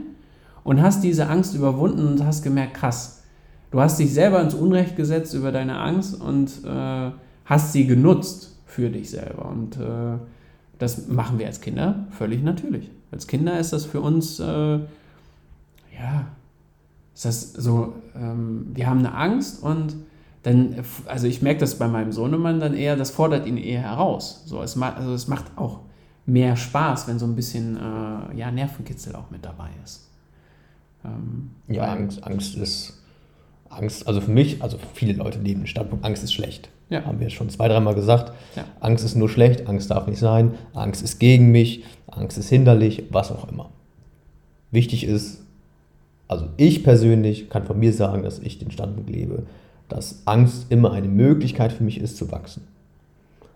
und 0.65 0.81
hast 0.81 1.03
diese 1.03 1.29
Angst 1.29 1.55
überwunden 1.55 2.07
und 2.07 2.25
hast 2.25 2.43
gemerkt, 2.43 2.75
krass, 2.75 3.23
du 3.71 3.81
hast 3.81 3.99
dich 3.99 4.15
selber 4.15 4.41
ins 4.41 4.55
Unrecht 4.55 4.97
gesetzt 4.97 5.35
über 5.35 5.53
deine 5.53 5.79
Angst 5.79 6.21
und 6.21 6.65
äh, 6.65 7.11
hast 7.45 7.73
sie 7.73 7.87
genutzt 7.87 8.59
für 8.67 8.89
dich 8.89 9.11
selber. 9.11 9.49
Und 9.51 9.77
äh, 9.77 10.19
das 10.79 11.09
machen 11.09 11.39
wir 11.39 11.47
als 11.47 11.61
Kinder 11.61 12.07
völlig 12.11 12.43
natürlich. 12.43 12.91
Als 13.13 13.27
Kinder 13.27 13.59
ist 13.59 13.73
das 13.73 13.85
für 13.85 14.01
uns, 14.01 14.39
äh, 14.39 14.45
ja, 14.45 16.27
ist 17.15 17.25
das 17.25 17.53
so, 17.53 17.95
ähm, 18.15 18.69
wir 18.73 18.87
haben 18.87 19.01
eine 19.01 19.15
Angst 19.15 19.63
und 19.63 19.97
dann, 20.43 20.77
also 21.07 21.27
ich 21.27 21.43
merke 21.43 21.61
das 21.61 21.77
bei 21.77 21.89
meinem 21.89 22.13
Sohnemann 22.13 22.61
dann 22.61 22.75
eher, 22.75 22.97
das 22.97 23.11
fordert 23.11 23.47
ihn 23.47 23.59
eher 23.59 23.83
heraus. 23.83 24.43
So, 24.47 24.63
es, 24.63 24.77
macht, 24.77 24.97
also 24.97 25.13
es 25.13 25.29
macht 25.29 25.45
auch 25.57 25.81
mehr 26.25 26.57
Spaß, 26.57 27.09
wenn 27.09 27.19
so 27.19 27.27
ein 27.27 27.37
bisschen 27.37 27.77
äh, 27.77 28.37
ja, 28.37 28.51
Nervenkitzel 28.51 29.15
auch 29.17 29.31
mit 29.31 29.45
dabei 29.45 29.69
ist. 29.85 30.09
Ähm, 31.05 31.51
ja, 31.69 31.85
Angst, 31.93 32.25
Angst 32.25 32.57
ist, 32.57 33.03
Angst, 33.69 34.07
also 34.07 34.21
für 34.21 34.31
mich, 34.31 34.63
also 34.63 34.79
viele 34.95 35.13
Leute 35.13 35.39
nehmen 35.41 35.63
den 35.63 35.67
Standpunkt, 35.67 36.05
Angst 36.05 36.23
ist 36.23 36.33
schlecht. 36.33 36.71
Ja. 36.91 37.05
Haben 37.05 37.21
wir 37.21 37.31
schon 37.31 37.49
zwei, 37.49 37.69
dreimal 37.69 37.95
gesagt. 37.95 38.33
Ja. 38.57 38.65
Angst 38.81 39.05
ist 39.05 39.15
nur 39.15 39.29
schlecht, 39.29 39.69
Angst 39.69 39.91
darf 39.91 40.07
nicht 40.07 40.19
sein, 40.19 40.55
Angst 40.75 41.03
ist 41.03 41.21
gegen 41.21 41.51
mich, 41.51 41.85
Angst 42.09 42.37
ist 42.37 42.49
hinderlich, 42.49 43.05
was 43.11 43.31
auch 43.31 43.49
immer. 43.49 43.71
Wichtig 44.73 45.05
ist, 45.05 45.43
also 46.29 46.47
ich 46.57 46.85
persönlich 46.85 47.49
kann 47.49 47.65
von 47.65 47.79
mir 47.79 47.93
sagen, 47.93 48.23
dass 48.23 48.39
ich 48.41 48.59
den 48.59 48.71
Standpunkt 48.71 49.09
lebe, 49.09 49.45
dass 49.89 50.23
Angst 50.27 50.67
immer 50.71 50.93
eine 50.93 51.09
Möglichkeit 51.09 51.73
für 51.73 51.85
mich 51.85 52.01
ist 52.01 52.17
zu 52.17 52.31
wachsen. 52.31 52.67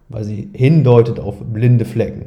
Weil 0.08 0.24
sie 0.24 0.48
hindeutet 0.52 1.18
auf 1.20 1.36
blinde 1.40 1.84
Flecken. 1.84 2.26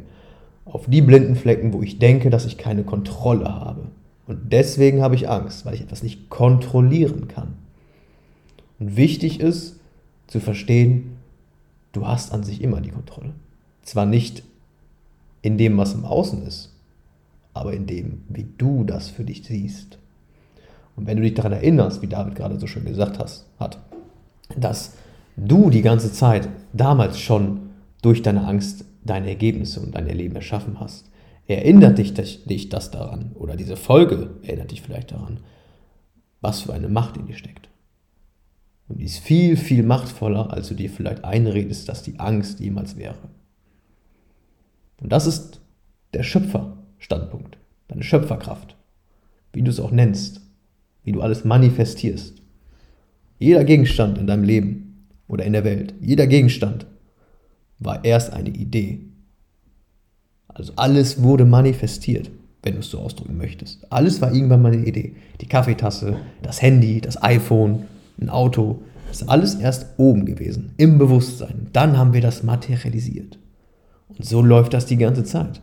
Auf 0.65 0.87
die 0.87 1.01
blinden 1.01 1.35
Flecken, 1.35 1.73
wo 1.73 1.81
ich 1.81 1.99
denke, 1.99 2.29
dass 2.29 2.45
ich 2.45 2.57
keine 2.57 2.83
Kontrolle 2.83 3.53
habe. 3.53 3.83
Und 4.25 4.51
deswegen 4.51 5.01
habe 5.01 5.15
ich 5.15 5.29
Angst, 5.29 5.65
weil 5.65 5.75
ich 5.75 5.81
etwas 5.81 6.03
nicht 6.03 6.29
kontrollieren 6.29 7.27
kann. 7.27 7.53
Und 8.79 8.97
wichtig 8.97 9.39
ist, 9.39 9.76
zu 10.27 10.39
verstehen, 10.39 11.17
du 11.93 12.05
hast 12.07 12.31
an 12.31 12.43
sich 12.43 12.61
immer 12.61 12.81
die 12.81 12.91
Kontrolle. 12.91 13.33
Zwar 13.81 14.05
nicht 14.05 14.43
in 15.41 15.57
dem, 15.57 15.77
was 15.77 15.93
im 15.93 16.05
Außen 16.05 16.45
ist, 16.45 16.75
aber 17.53 17.73
in 17.73 17.87
dem, 17.87 18.23
wie 18.29 18.45
du 18.57 18.83
das 18.83 19.09
für 19.09 19.23
dich 19.23 19.43
siehst. 19.45 19.97
Und 20.95 21.07
wenn 21.07 21.17
du 21.17 21.23
dich 21.23 21.33
daran 21.33 21.53
erinnerst, 21.53 22.01
wie 22.01 22.07
David 22.07 22.35
gerade 22.35 22.59
so 22.59 22.67
schön 22.67 22.85
gesagt 22.85 23.19
hast, 23.19 23.45
hat, 23.59 23.79
dass 24.55 24.95
du 25.35 25.69
die 25.69 25.81
ganze 25.81 26.11
Zeit 26.11 26.49
damals 26.73 27.19
schon 27.19 27.69
durch 28.01 28.21
deine 28.21 28.45
Angst 28.45 28.85
deine 29.07 29.29
Ergebnisse 29.29 29.79
und 29.79 29.95
dein 29.95 30.05
Leben 30.07 30.35
erschaffen 30.35 30.79
hast, 30.79 31.09
erinnert 31.47 31.97
dich, 31.97 32.13
dich 32.13 32.69
das 32.69 32.91
daran, 32.91 33.31
oder 33.35 33.55
diese 33.55 33.77
Folge 33.77 34.31
erinnert 34.43 34.71
dich 34.71 34.81
vielleicht 34.81 35.11
daran, 35.11 35.39
was 36.41 36.61
für 36.61 36.73
eine 36.73 36.89
Macht 36.89 37.17
in 37.17 37.25
dir 37.25 37.35
steckt. 37.35 37.69
Und 38.87 38.99
die 38.99 39.05
ist 39.05 39.19
viel, 39.19 39.57
viel 39.57 39.83
machtvoller, 39.83 40.51
als 40.53 40.69
du 40.69 40.73
dir 40.73 40.89
vielleicht 40.89 41.25
einredest, 41.25 41.89
dass 41.89 42.03
die 42.03 42.19
Angst 42.19 42.59
jemals 42.59 42.95
wäre. 42.95 43.17
Und 45.01 45.11
das 45.11 45.27
ist 45.27 45.59
der 46.13 46.23
Schöpferstandpunkt, 46.23 47.57
deine 47.89 48.03
Schöpferkraft, 48.03 48.75
wie 49.53 49.61
du 49.61 49.69
es 49.69 49.79
auch 49.79 49.91
nennst, 49.91 50.41
wie 51.03 51.11
du 51.11 51.21
alles 51.21 51.45
manifestierst. 51.45 52.41
Jeder 53.39 53.63
Gegenstand 53.63 54.17
in 54.17 54.27
deinem 54.27 54.43
Leben 54.43 55.07
oder 55.27 55.45
in 55.45 55.53
der 55.53 55.63
Welt, 55.63 55.93
jeder 56.01 56.25
Gegenstand 56.25 56.87
war 57.79 58.03
erst 58.03 58.33
eine 58.33 58.49
Idee. 58.49 59.01
Also 60.47 60.73
alles 60.75 61.21
wurde 61.21 61.45
manifestiert, 61.45 62.31
wenn 62.63 62.73
du 62.73 62.79
es 62.79 62.89
so 62.89 62.99
ausdrücken 62.99 63.37
möchtest. 63.37 63.91
Alles 63.91 64.21
war 64.21 64.33
irgendwann 64.33 64.61
mal 64.61 64.71
eine 64.71 64.85
Idee. 64.85 65.15
Die 65.39 65.45
Kaffeetasse, 65.45 66.17
das 66.41 66.61
Handy, 66.61 66.99
das 66.99 67.21
iPhone, 67.21 67.85
ein 68.19 68.29
Auto. 68.29 68.81
Das 69.07 69.21
ist 69.21 69.29
alles 69.29 69.55
erst 69.55 69.87
oben 69.97 70.25
gewesen, 70.25 70.73
im 70.77 70.97
Bewusstsein. 70.97 71.67
Dann 71.73 71.97
haben 71.97 72.13
wir 72.13 72.21
das 72.21 72.43
materialisiert. 72.43 73.39
Und 74.09 74.25
so 74.25 74.41
läuft 74.41 74.73
das 74.73 74.85
die 74.85 74.97
ganze 74.97 75.23
Zeit. 75.23 75.61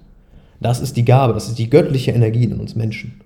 Das 0.60 0.80
ist 0.80 0.96
die 0.96 1.04
Gabe, 1.04 1.34
das 1.34 1.48
ist 1.48 1.58
die 1.58 1.68
göttliche 1.68 2.12
Energie 2.12 2.44
in 2.44 2.58
uns 2.58 2.74
Menschen. 2.74 3.20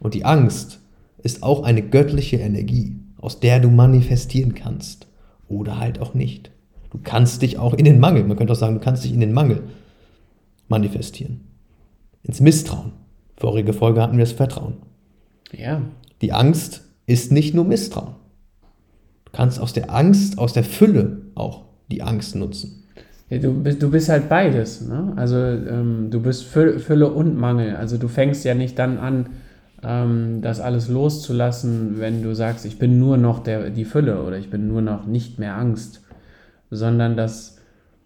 Und 0.00 0.14
die 0.14 0.24
Angst 0.24 0.80
ist 1.22 1.42
auch 1.42 1.62
eine 1.62 1.82
göttliche 1.82 2.36
Energie, 2.36 2.96
aus 3.18 3.40
der 3.40 3.60
du 3.60 3.70
manifestieren 3.70 4.54
kannst. 4.54 5.06
Oder 5.48 5.78
halt 5.78 6.00
auch 6.00 6.14
nicht. 6.14 6.50
Du 6.90 6.98
kannst 7.02 7.42
dich 7.42 7.58
auch 7.58 7.74
in 7.74 7.84
den 7.84 8.00
Mangel, 8.00 8.24
man 8.24 8.36
könnte 8.36 8.52
auch 8.52 8.58
sagen, 8.58 8.74
du 8.74 8.80
kannst 8.80 9.04
dich 9.04 9.14
in 9.14 9.20
den 9.20 9.32
Mangel 9.32 9.62
manifestieren. 10.68 11.40
Ins 12.22 12.40
Misstrauen. 12.40 12.92
Vorige 13.36 13.72
Folge 13.72 14.02
hatten 14.02 14.16
wir 14.16 14.24
das 14.24 14.32
Vertrauen. 14.32 14.74
Ja. 15.52 15.82
Die 16.20 16.32
Angst 16.32 16.82
ist 17.06 17.32
nicht 17.32 17.54
nur 17.54 17.64
Misstrauen. 17.64 18.14
Kannst 19.32 19.60
aus 19.60 19.72
der 19.72 19.90
Angst, 19.90 20.38
aus 20.38 20.52
der 20.52 20.64
Fülle 20.64 21.22
auch 21.34 21.64
die 21.90 22.02
Angst 22.02 22.36
nutzen. 22.36 22.84
Ja, 23.30 23.38
du, 23.38 23.62
bist, 23.62 23.82
du 23.82 23.90
bist 23.90 24.08
halt 24.08 24.28
beides. 24.28 24.86
Ne? 24.86 25.14
Also 25.16 25.36
ähm, 25.36 26.08
du 26.10 26.20
bist 26.20 26.44
Fülle, 26.44 26.78
Fülle 26.78 27.10
und 27.10 27.36
Mangel. 27.36 27.76
Also 27.76 27.96
du 27.96 28.08
fängst 28.08 28.44
ja 28.44 28.54
nicht 28.54 28.78
dann 28.78 28.98
an, 28.98 29.26
ähm, 29.82 30.40
das 30.42 30.60
alles 30.60 30.88
loszulassen, 30.88 31.98
wenn 31.98 32.22
du 32.22 32.34
sagst, 32.34 32.64
ich 32.66 32.78
bin 32.78 32.98
nur 32.98 33.16
noch 33.16 33.42
der, 33.42 33.70
die 33.70 33.84
Fülle 33.84 34.22
oder 34.22 34.38
ich 34.38 34.50
bin 34.50 34.68
nur 34.68 34.82
noch 34.82 35.06
nicht 35.06 35.38
mehr 35.38 35.56
Angst, 35.56 36.02
sondern 36.70 37.16
dass 37.16 37.58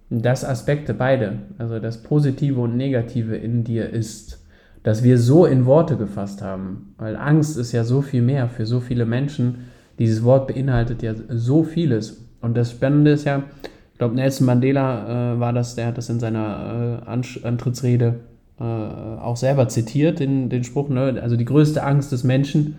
das 0.09 0.45
Aspekte 0.45 0.95
beide, 0.95 1.41
also 1.59 1.81
das 1.81 2.03
Positive 2.03 2.61
und 2.61 2.77
Negative 2.77 3.37
in 3.37 3.65
dir 3.65 3.91
ist, 3.91 4.45
dass 4.85 5.03
wir 5.03 5.19
so 5.19 5.47
in 5.47 5.67
Worte 5.67 5.97
gefasst 5.97 6.43
haben, 6.43 6.95
weil 6.99 7.17
Angst 7.17 7.59
ist 7.59 7.73
ja 7.73 7.83
so 7.83 8.03
viel 8.03 8.23
mehr 8.23 8.49
für 8.49 8.67
so 8.67 8.79
viele 8.79 9.05
Menschen. 9.05 9.67
Dieses 9.99 10.23
Wort 10.25 10.49
beinhaltet 10.49 11.03
ja 11.03 11.15
so 11.29 11.65
vieles. 11.65 12.19
Und 12.41 12.57
das 12.57 12.71
Spannende 12.71 13.13
ist 13.13 13.25
ja, 13.25 13.45
ich 13.93 13.99
glaube, 13.99 14.15
Nelson 14.15 14.47
Mandela 14.47 15.35
äh, 15.35 15.41
war 15.41 15.53
das, 15.53 15.75
der 15.75 15.87
hat 15.87 15.99
das 15.99 16.09
in 16.11 16.21
seiner 16.21 17.03
äh, 17.07 17.47
Antrittsrede 17.47 18.21
äh, 18.61 18.63
auch 18.63 19.37
selber 19.37 19.69
zitiert, 19.69 20.21
den, 20.21 20.49
den 20.49 20.65
Spruch, 20.65 20.89
ne? 20.89 21.21
also 21.23 21.37
die 21.37 21.45
größte 21.45 21.83
Angst 21.83 22.13
des 22.13 22.25
Menschen 22.25 22.77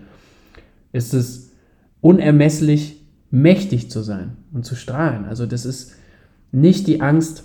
ist 0.92 1.14
es, 1.14 1.48
unermesslich 2.00 3.02
mächtig 3.30 3.90
zu 3.90 4.02
sein 4.02 4.36
und 4.52 4.64
zu 4.64 4.74
strahlen. 4.76 5.24
Also 5.24 5.46
das 5.46 5.64
ist 5.64 5.94
nicht 6.52 6.86
die 6.86 7.00
Angst 7.00 7.44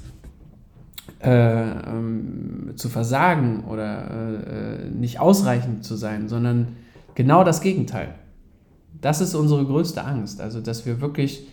äh, 1.19 1.29
ähm, 1.29 2.73
zu 2.75 2.89
versagen 2.89 3.63
oder 3.65 4.09
äh, 4.09 4.89
nicht 4.89 5.19
ausreichend 5.19 5.83
zu 5.83 5.95
sein, 5.95 6.29
sondern 6.29 6.69
genau 7.15 7.43
das 7.43 7.61
Gegenteil. 7.61 8.09
Das 9.03 9.19
ist 9.19 9.35
unsere 9.35 9.65
größte 9.65 10.03
Angst, 10.03 10.39
also 10.39 10.61
dass 10.61 10.85
wir 10.85 11.01
wirklich 11.01 11.45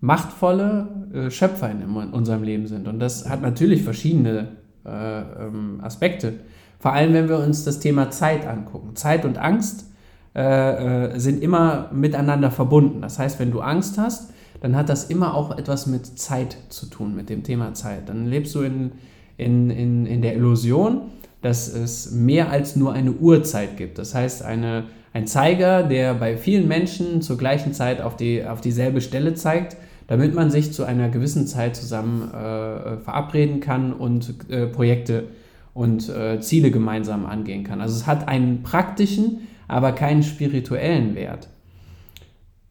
machtvolle 0.00 0.88
äh, 1.14 1.30
Schöpfer 1.30 1.70
in, 1.70 1.82
unserem 1.84 2.42
Leben 2.42 2.66
sind. 2.66 2.88
Und 2.88 2.98
das 2.98 3.28
hat 3.28 3.42
natürlich 3.42 3.82
verschiedene 3.82 4.48
äh, 4.84 5.20
ähm, 5.20 5.80
Aspekte. 5.82 6.34
Vor 6.80 6.92
allem, 6.92 7.14
wenn 7.14 7.28
wir 7.28 7.38
uns 7.38 7.64
das 7.64 7.78
Thema 7.78 8.10
Zeit 8.10 8.46
angucken. 8.46 8.96
Zeit 8.96 9.24
und 9.24 9.38
Angst 9.38 9.86
äh, 10.34 11.18
sind 11.18 11.42
immer 11.42 11.90
miteinander 11.92 12.50
verbunden. 12.50 13.00
Das 13.02 13.18
heißt, 13.20 13.38
wenn 13.38 13.52
du 13.52 13.60
Angst 13.60 13.98
hast, 13.98 14.32
dann 14.60 14.74
hat 14.74 14.88
das 14.88 15.04
immer 15.04 15.34
auch 15.34 15.56
etwas 15.56 15.86
mit 15.86 16.18
Zeit 16.18 16.56
zu 16.70 16.86
tun, 16.86 17.14
mit 17.14 17.30
dem 17.30 17.44
Thema 17.44 17.72
Zeit. 17.74 18.08
Dann 18.08 18.26
lebst 18.26 18.52
du 18.56 18.62
in, 18.62 18.92
in, 19.36 19.70
in, 19.70 20.06
in 20.06 20.22
der 20.22 20.34
Illusion, 20.34 21.02
dass 21.40 21.72
es 21.72 22.10
mehr 22.10 22.50
als 22.50 22.74
nur 22.74 22.92
eine 22.92 23.12
Uhrzeit 23.12 23.76
gibt. 23.76 23.98
Das 23.98 24.14
heißt, 24.14 24.42
eine, 24.42 24.84
ein 25.16 25.26
Zeiger, 25.26 25.82
der 25.82 26.12
bei 26.12 26.36
vielen 26.36 26.68
Menschen 26.68 27.22
zur 27.22 27.38
gleichen 27.38 27.72
Zeit 27.72 28.02
auf, 28.02 28.18
die, 28.18 28.44
auf 28.44 28.60
dieselbe 28.60 29.00
Stelle 29.00 29.32
zeigt, 29.32 29.78
damit 30.08 30.34
man 30.34 30.50
sich 30.50 30.74
zu 30.74 30.84
einer 30.84 31.08
gewissen 31.08 31.46
Zeit 31.46 31.74
zusammen 31.74 32.28
äh, 32.34 32.98
verabreden 32.98 33.60
kann 33.60 33.94
und 33.94 34.50
äh, 34.50 34.66
Projekte 34.66 35.28
und 35.72 36.10
äh, 36.10 36.38
Ziele 36.40 36.70
gemeinsam 36.70 37.24
angehen 37.24 37.64
kann. 37.64 37.80
Also 37.80 37.96
es 37.96 38.06
hat 38.06 38.28
einen 38.28 38.62
praktischen, 38.62 39.48
aber 39.68 39.92
keinen 39.92 40.22
spirituellen 40.22 41.14
Wert. 41.14 41.48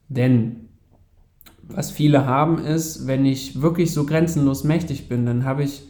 Denn 0.08 0.68
was 1.64 1.90
viele 1.90 2.28
haben 2.28 2.60
ist, 2.60 3.08
wenn 3.08 3.26
ich 3.26 3.60
wirklich 3.64 3.92
so 3.92 4.06
grenzenlos 4.06 4.64
mächtig 4.64 5.10
bin, 5.10 5.26
dann 5.26 5.46
habe 5.46 5.64
ich, 5.64 5.82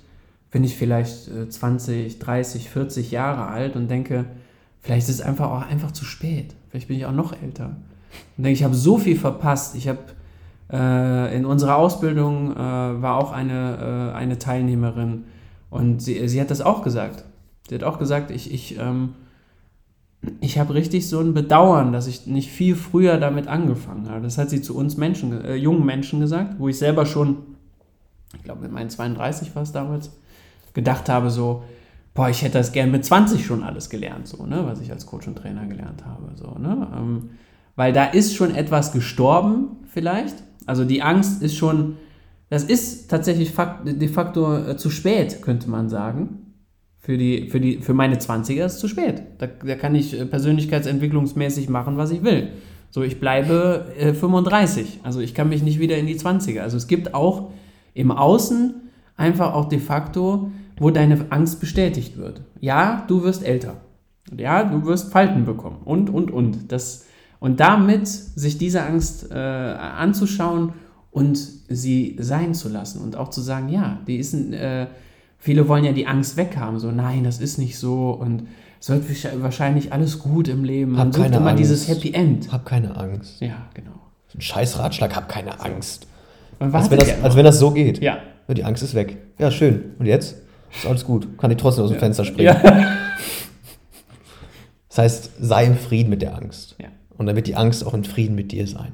bin 0.51 0.63
ich 0.63 0.77
vielleicht 0.77 1.29
20, 1.49 2.17
30, 2.17 2.69
40 2.69 3.11
Jahre 3.11 3.47
alt 3.47 3.75
und 3.75 3.91
denke, 3.91 4.23
vielleicht 4.85 5.09
ist 5.09 5.15
es 5.15 5.21
einfach 5.21 5.49
auch 5.49 5.67
einfach 5.67 5.91
zu 5.91 6.05
spät. 6.05 6.53
Vielleicht 6.69 6.87
bin 6.87 6.97
ich 6.97 7.05
auch 7.05 7.11
noch 7.11 7.33
älter. 7.41 7.75
Und 8.37 8.43
denke, 8.43 8.51
ich 8.51 8.63
habe 8.63 8.75
so 8.75 8.97
viel 8.97 9.17
verpasst. 9.17 9.75
Ich 9.75 9.87
habe 9.87 9.99
äh, 10.71 11.35
in 11.35 11.45
unserer 11.45 11.75
Ausbildung 11.77 12.51
äh, 12.51 12.55
war 12.55 13.17
auch 13.17 13.31
eine, 13.31 14.11
äh, 14.13 14.15
eine 14.15 14.37
Teilnehmerin 14.37 15.25
und 15.71 16.01
sie, 16.01 16.27
sie 16.27 16.39
hat 16.39 16.51
das 16.51 16.61
auch 16.61 16.83
gesagt. 16.83 17.25
Sie 17.67 17.75
hat 17.75 17.83
auch 17.83 17.97
gesagt, 17.97 18.29
ich, 18.29 18.53
ich, 18.53 18.77
ähm, 18.77 19.15
ich 20.39 20.59
habe 20.59 20.75
richtig 20.75 21.09
so 21.09 21.19
ein 21.19 21.33
Bedauern, 21.33 21.91
dass 21.91 22.05
ich 22.05 22.27
nicht 22.27 22.51
viel 22.51 22.75
früher 22.75 23.17
damit 23.17 23.47
angefangen 23.47 24.09
habe. 24.09 24.21
Das 24.21 24.37
hat 24.37 24.51
sie 24.51 24.61
zu 24.61 24.75
uns 24.75 24.97
Menschen, 24.97 25.43
äh, 25.43 25.55
jungen 25.55 25.85
Menschen 25.85 26.19
gesagt, 26.19 26.59
wo 26.59 26.67
ich 26.67 26.77
selber 26.77 27.07
schon, 27.07 27.37
ich 28.35 28.43
glaube 28.43 28.61
mit 28.61 28.71
meinen 28.71 28.91
32 28.91 29.55
war 29.55 29.63
es 29.63 29.71
damals, 29.71 30.11
gedacht 30.73 31.09
habe 31.09 31.31
so, 31.31 31.63
boah, 32.15 32.29
ich 32.29 32.41
hätte 32.41 32.57
das 32.57 32.71
gern 32.71 32.89
mit 32.89 33.05
20 33.05 33.45
schon 33.45 33.61
alles 33.61 33.91
gelernt, 33.91 34.27
so, 34.27 34.47
ne, 34.47 34.63
was 34.65 34.81
ich 34.81 34.91
als 34.91 35.05
Coach 35.05 35.27
und 35.27 35.37
Trainer 35.37 35.67
gelernt 35.67 36.03
habe, 36.05 36.31
so, 36.33 36.57
ne, 36.57 36.87
ähm, 36.97 37.29
weil 37.75 37.93
da 37.93 38.05
ist 38.05 38.35
schon 38.35 38.55
etwas 38.55 38.91
gestorben 38.91 39.83
vielleicht 39.85 40.35
also 40.65 40.83
die 40.83 41.01
Angst 41.01 41.41
ist 41.41 41.55
schon, 41.55 41.97
das 42.49 42.63
ist 42.63 43.09
tatsächlich 43.09 43.53
de 43.85 44.07
facto 44.07 44.57
äh, 44.57 44.77
zu 44.77 44.89
spät, 44.89 45.41
könnte 45.41 45.69
man 45.69 45.89
sagen. 45.89 46.41
Für, 46.99 47.17
die, 47.19 47.49
für, 47.49 47.59
die, 47.59 47.77
für 47.81 47.93
meine 47.93 48.15
20er 48.15 48.65
ist 48.65 48.73
es 48.73 48.79
zu 48.79 48.87
spät. 48.87 49.21
Da, 49.37 49.45
da 49.45 49.75
kann 49.75 49.93
ich 49.93 50.19
äh, 50.19 50.25
persönlichkeitsentwicklungsmäßig 50.25 51.69
machen, 51.69 51.97
was 51.97 52.09
ich 52.09 52.23
will. 52.23 52.49
So, 52.89 53.03
ich 53.03 53.19
bleibe 53.19 53.85
äh, 53.99 54.13
35. 54.13 55.01
Also 55.03 55.19
ich 55.19 55.35
kann 55.35 55.49
mich 55.49 55.61
nicht 55.61 55.79
wieder 55.79 55.97
in 55.97 56.07
die 56.07 56.17
20er. 56.17 56.61
Also 56.61 56.77
es 56.77 56.87
gibt 56.87 57.13
auch 57.13 57.51
im 57.93 58.11
Außen 58.11 58.73
einfach 59.17 59.53
auch 59.53 59.69
de 59.69 59.79
facto, 59.79 60.51
wo 60.77 60.89
deine 60.89 61.25
Angst 61.29 61.59
bestätigt 61.59 62.17
wird. 62.17 62.41
Ja, 62.59 63.05
du 63.07 63.23
wirst 63.23 63.43
älter. 63.43 63.77
Ja, 64.35 64.63
du 64.63 64.85
wirst 64.85 65.11
Falten 65.11 65.45
bekommen. 65.45 65.77
Und, 65.85 66.09
und, 66.09 66.31
und. 66.31 66.71
Das, 66.71 67.05
und 67.39 67.59
damit 67.59 68.07
sich 68.07 68.57
diese 68.57 68.83
Angst 68.83 69.31
äh, 69.31 69.35
anzuschauen 69.35 70.73
und 71.11 71.37
sie 71.69 72.17
sein 72.19 72.53
zu 72.53 72.69
lassen 72.69 73.01
und 73.01 73.15
auch 73.15 73.29
zu 73.29 73.41
sagen, 73.41 73.69
ja, 73.69 73.99
die 74.07 74.17
ist, 74.17 74.33
äh, 74.33 74.87
viele 75.37 75.67
wollen 75.67 75.85
ja 75.85 75.91
die 75.91 76.07
Angst 76.07 76.37
weghaben, 76.37 76.79
so 76.79 76.91
nein, 76.91 77.23
das 77.23 77.39
ist 77.39 77.57
nicht 77.57 77.77
so 77.77 78.11
und 78.11 78.47
es 78.79 78.89
wird 78.89 79.41
wahrscheinlich 79.41 79.93
alles 79.93 80.19
gut 80.19 80.47
im 80.47 80.63
Leben. 80.63 80.91
Man 80.91 81.07
hab 81.07 81.15
sucht 81.15 81.27
immer 81.27 81.47
Angst. 81.51 81.59
dieses 81.59 81.87
Happy 81.87 82.13
End. 82.13 82.51
Hab 82.51 82.65
keine 82.65 82.95
Angst. 82.95 83.41
Ja, 83.41 83.67
genau. 83.73 83.91
Ein 84.33 84.41
scheiß 84.41 84.77
Ratschlag, 84.77 85.15
hab 85.15 85.29
keine 85.29 85.59
Angst. 85.59 86.07
Als 86.59 86.89
wenn, 86.91 86.99
das, 86.99 87.23
als 87.23 87.35
wenn 87.35 87.45
das 87.45 87.59
so 87.59 87.71
geht. 87.71 88.01
Ja. 88.01 88.17
Die 88.47 88.63
Angst 88.63 88.83
ist 88.83 88.93
weg. 88.93 89.17
Ja, 89.39 89.49
schön. 89.49 89.93
Und 89.97 90.05
jetzt? 90.05 90.35
Ist 90.77 90.85
alles 90.85 91.05
gut. 91.05 91.37
Kann 91.37 91.51
ich 91.51 91.57
trotzdem 91.57 91.83
aus 91.83 91.89
dem 91.89 91.95
ja. 91.95 91.99
Fenster 91.99 92.25
springen. 92.25 92.55
Ja. 92.63 92.97
Das 94.89 95.03
heißt, 95.03 95.31
sei 95.41 95.65
im 95.65 95.75
Frieden 95.75 96.09
mit 96.09 96.21
der 96.21 96.37
Angst. 96.37 96.77
Ja. 96.81 96.87
Und 97.17 97.25
dann 97.25 97.35
wird 97.35 97.47
die 97.47 97.57
Angst 97.57 97.85
auch 97.85 97.93
in 97.93 98.05
Frieden 98.05 98.33
mit 98.33 98.53
dir 98.53 98.65
sein. 98.65 98.93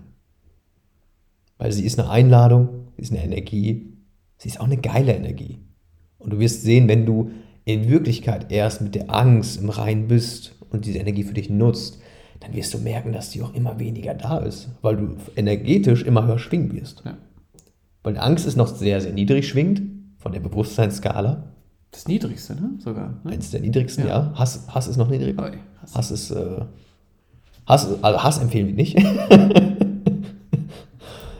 Weil 1.60 1.72
sie 1.72 1.86
ist 1.86 2.00
eine 2.00 2.10
Einladung, 2.10 2.88
sie 2.98 3.04
ist 3.04 3.12
eine 3.12 3.24
Energie, 3.24 3.94
sie 4.38 4.50
ist 4.50 4.60
auch 4.60 4.66
eine 4.66 4.78
geile 4.78 5.14
Energie. 5.14 5.60
Und 6.18 6.34
du 6.34 6.40
wirst 6.40 6.64
sehen, 6.64 6.88
wenn 6.88 7.06
du 7.06 7.30
in 7.66 7.88
Wirklichkeit 7.88 8.52
erst 8.52 8.82
mit 8.82 8.96
der 8.96 9.14
Angst 9.14 9.62
im 9.62 9.70
Rein 9.70 10.08
bist 10.08 10.56
und 10.72 10.86
diese 10.86 10.98
Energie 10.98 11.24
für 11.24 11.36
dich 11.36 11.52
nutzt, 11.52 12.00
dann 12.40 12.56
wirst 12.56 12.74
du 12.74 12.80
merken, 12.80 13.14
dass 13.14 13.30
die 13.30 13.44
auch 13.44 13.54
immer 13.54 13.78
weniger 13.80 14.16
da 14.16 14.40
ist, 14.40 14.70
weil 14.82 14.98
du 14.98 15.18
energetisch 15.36 16.02
immer 16.02 16.26
höher 16.26 16.40
schwingen 16.40 16.74
wirst. 16.74 17.04
Ja. 17.06 17.18
Weil 18.02 18.18
Angst 18.18 18.48
ist 18.48 18.56
noch 18.56 18.68
sehr, 18.68 19.00
sehr 19.00 19.14
niedrig 19.14 19.48
schwingt 19.48 19.84
von 20.18 20.32
der 20.32 20.40
Bewusstseinsskala. 20.40 21.54
Das 21.92 22.08
niedrigste, 22.08 22.56
ne? 22.56 22.72
Sogar. 22.80 23.20
Ne? 23.24 23.32
Eins 23.32 23.52
der 23.52 23.60
niedrigsten, 23.62 24.08
ja. 24.08 24.10
ja. 24.10 24.34
Hass, 24.36 24.68
Hass 24.70 24.88
ist 24.88 24.98
noch 24.98 25.10
niedrig. 25.10 25.38
Oh, 25.38 25.44
Hass. 25.82 25.96
Hass 25.96 26.12
ist 26.12 26.32
äh, 26.32 26.62
Hass, 27.66 27.88
also 28.02 28.24
Hass 28.24 28.40
empfehlen 28.40 28.68
wir 28.68 28.74
nicht. 28.74 28.98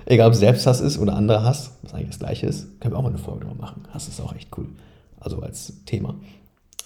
Egal 0.06 0.28
ob 0.28 0.34
es 0.34 0.40
Selbsthass 0.40 0.82
ist 0.82 1.00
oder 1.00 1.16
anderer 1.16 1.44
Hass, 1.44 1.78
was 1.84 1.94
eigentlich 1.94 2.10
das 2.10 2.20
gleiche 2.20 2.48
ist, 2.48 2.82
können 2.82 2.94
wir 2.94 2.98
auch 2.98 3.04
mal 3.04 3.10
eine 3.10 3.18
Folge 3.18 3.46
drüber 3.46 3.56
machen. 3.56 3.84
Hass 3.92 4.08
ist 4.10 4.20
auch 4.20 4.36
echt 4.36 4.50
cool. 4.58 4.68
Also 5.20 5.42
als 5.42 5.86
Thema. 5.86 6.16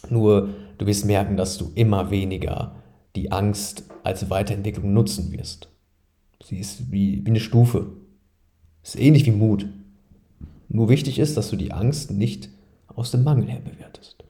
Nur 0.10 0.50
du 0.78 0.86
wirst 0.86 1.06
merken, 1.06 1.38
dass 1.38 1.58
du 1.58 1.72
immer 1.74 2.12
weniger 2.12 2.76
die 3.16 3.32
Angst 3.32 3.84
als 4.04 4.30
Weiterentwicklung 4.30 4.94
nutzen 4.94 5.32
wirst. 5.32 5.70
Sie 6.44 6.58
ist 6.58 6.92
wie, 6.92 7.26
wie 7.26 7.30
eine 7.30 7.40
Stufe. 7.40 7.88
Ist 8.84 9.00
ähnlich 9.00 9.26
wie 9.26 9.32
Mut. 9.32 9.66
Nur 10.70 10.90
wichtig 10.90 11.18
ist, 11.18 11.38
dass 11.38 11.50
du 11.50 11.56
die 11.56 11.72
Angst 11.72 12.12
nicht 12.12 12.50
aus 12.96 13.12
dem 13.12 13.24
Mangel 13.24 13.50
her 13.50 13.62
bewertest, 13.64 14.24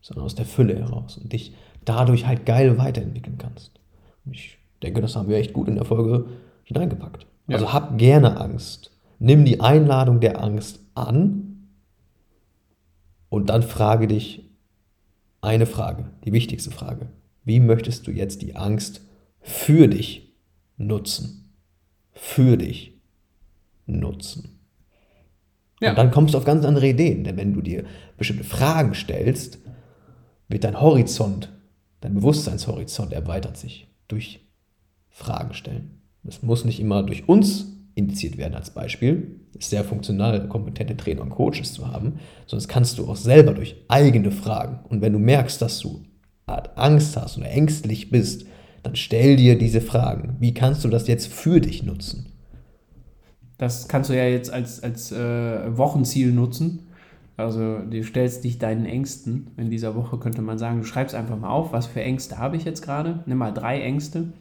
sondern 0.00 0.24
aus 0.24 0.34
der 0.34 0.46
Fülle 0.46 0.78
heraus 0.78 1.18
und 1.18 1.32
dich 1.32 1.54
dadurch 1.84 2.26
halt 2.26 2.46
geil 2.46 2.78
weiterentwickeln 2.78 3.38
kannst. 3.38 3.72
Ich 4.30 4.58
denke, 4.82 5.00
das 5.00 5.16
haben 5.16 5.28
wir 5.28 5.36
echt 5.36 5.52
gut 5.52 5.68
in 5.68 5.76
der 5.76 5.84
Folge 5.84 6.26
hineingepackt. 6.64 7.26
Ja. 7.48 7.54
Also 7.54 7.72
hab 7.72 7.98
gerne 7.98 8.40
Angst. 8.40 8.90
Nimm 9.18 9.44
die 9.44 9.60
Einladung 9.60 10.20
der 10.20 10.42
Angst 10.42 10.80
an 10.94 11.68
und 13.28 13.48
dann 13.48 13.62
frage 13.62 14.08
dich 14.08 14.50
eine 15.40 15.66
Frage, 15.66 16.10
die 16.24 16.32
wichtigste 16.32 16.70
Frage. 16.70 17.08
Wie 17.44 17.60
möchtest 17.60 18.06
du 18.06 18.10
jetzt 18.10 18.42
die 18.42 18.56
Angst 18.56 19.00
für 19.46 19.86
dich 19.86 20.34
nutzen. 20.76 21.54
Für 22.12 22.56
dich 22.56 23.00
nutzen. 23.86 24.55
Ja. 25.80 25.90
Und 25.90 25.98
dann 25.98 26.10
kommst 26.10 26.34
du 26.34 26.38
auf 26.38 26.44
ganz 26.44 26.64
andere 26.64 26.88
Ideen, 26.88 27.24
denn 27.24 27.36
wenn 27.36 27.52
du 27.52 27.60
dir 27.60 27.84
bestimmte 28.16 28.44
Fragen 28.44 28.94
stellst, 28.94 29.58
wird 30.48 30.64
dein 30.64 30.80
Horizont, 30.80 31.52
dein 32.00 32.14
Bewusstseinshorizont 32.14 33.12
erweitert 33.12 33.56
sich 33.56 33.88
durch 34.08 34.46
Fragen 35.10 35.54
stellen. 35.54 36.02
Das 36.22 36.42
muss 36.42 36.64
nicht 36.64 36.80
immer 36.80 37.02
durch 37.02 37.28
uns 37.28 37.72
indiziert 37.94 38.36
werden 38.36 38.54
als 38.54 38.70
Beispiel, 38.70 39.40
ist 39.58 39.70
sehr 39.70 39.84
funktional, 39.84 40.48
kompetente 40.48 40.96
Trainer 40.96 41.22
und 41.22 41.30
Coaches 41.30 41.72
zu 41.72 41.88
haben, 41.88 42.18
das 42.50 42.68
kannst 42.68 42.98
du 42.98 43.08
auch 43.08 43.16
selber 43.16 43.54
durch 43.54 43.76
eigene 43.88 44.30
Fragen. 44.30 44.80
Und 44.88 45.00
wenn 45.00 45.14
du 45.14 45.18
merkst, 45.18 45.60
dass 45.62 45.78
du 45.78 46.02
Art 46.46 46.76
Angst 46.76 47.16
hast 47.16 47.38
oder 47.38 47.50
ängstlich 47.50 48.10
bist, 48.10 48.46
dann 48.82 48.96
stell 48.96 49.36
dir 49.36 49.58
diese 49.58 49.80
Fragen. 49.80 50.36
Wie 50.38 50.54
kannst 50.54 50.84
du 50.84 50.88
das 50.88 51.08
jetzt 51.08 51.32
für 51.32 51.60
dich 51.60 51.82
nutzen? 51.82 52.35
Das 53.58 53.88
kannst 53.88 54.10
du 54.10 54.16
ja 54.16 54.24
jetzt 54.24 54.52
als, 54.52 54.82
als 54.82 55.12
äh, 55.12 55.76
Wochenziel 55.76 56.32
nutzen. 56.32 56.86
Also 57.36 57.78
du 57.78 58.02
stellst 58.02 58.44
dich 58.44 58.58
deinen 58.58 58.86
Ängsten. 58.86 59.50
In 59.56 59.70
dieser 59.70 59.94
Woche 59.94 60.18
könnte 60.18 60.42
man 60.42 60.58
sagen, 60.58 60.78
du 60.78 60.84
schreibst 60.84 61.14
einfach 61.14 61.38
mal 61.38 61.50
auf, 61.50 61.72
was 61.72 61.86
für 61.86 62.00
Ängste 62.02 62.38
habe 62.38 62.56
ich 62.56 62.64
jetzt 62.64 62.82
gerade. 62.82 63.22
Nimm 63.26 63.38
mal 63.38 63.52
drei 63.52 63.80
Ängste. 63.82 64.32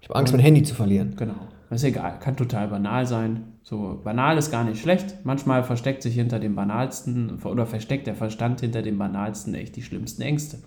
Ich 0.00 0.08
habe 0.08 0.18
Angst, 0.18 0.32
mein 0.32 0.42
Handy 0.42 0.62
zu 0.62 0.74
verlieren. 0.74 1.14
Genau. 1.16 1.34
Das 1.68 1.82
ist 1.82 1.88
egal. 1.88 2.18
Kann 2.20 2.36
total 2.36 2.68
banal 2.68 3.06
sein. 3.06 3.44
So 3.62 4.00
banal 4.02 4.36
ist 4.36 4.50
gar 4.50 4.64
nicht 4.64 4.80
schlecht. 4.80 5.24
Manchmal 5.24 5.62
versteckt 5.62 6.02
sich 6.02 6.14
hinter 6.14 6.38
dem 6.38 6.54
banalsten 6.54 7.38
oder 7.44 7.66
versteckt 7.66 8.06
der 8.06 8.14
Verstand 8.14 8.60
hinter 8.60 8.82
dem 8.82 8.98
banalsten 8.98 9.54
echt 9.54 9.76
die 9.76 9.82
schlimmsten 9.82 10.22
Ängste. 10.22 10.58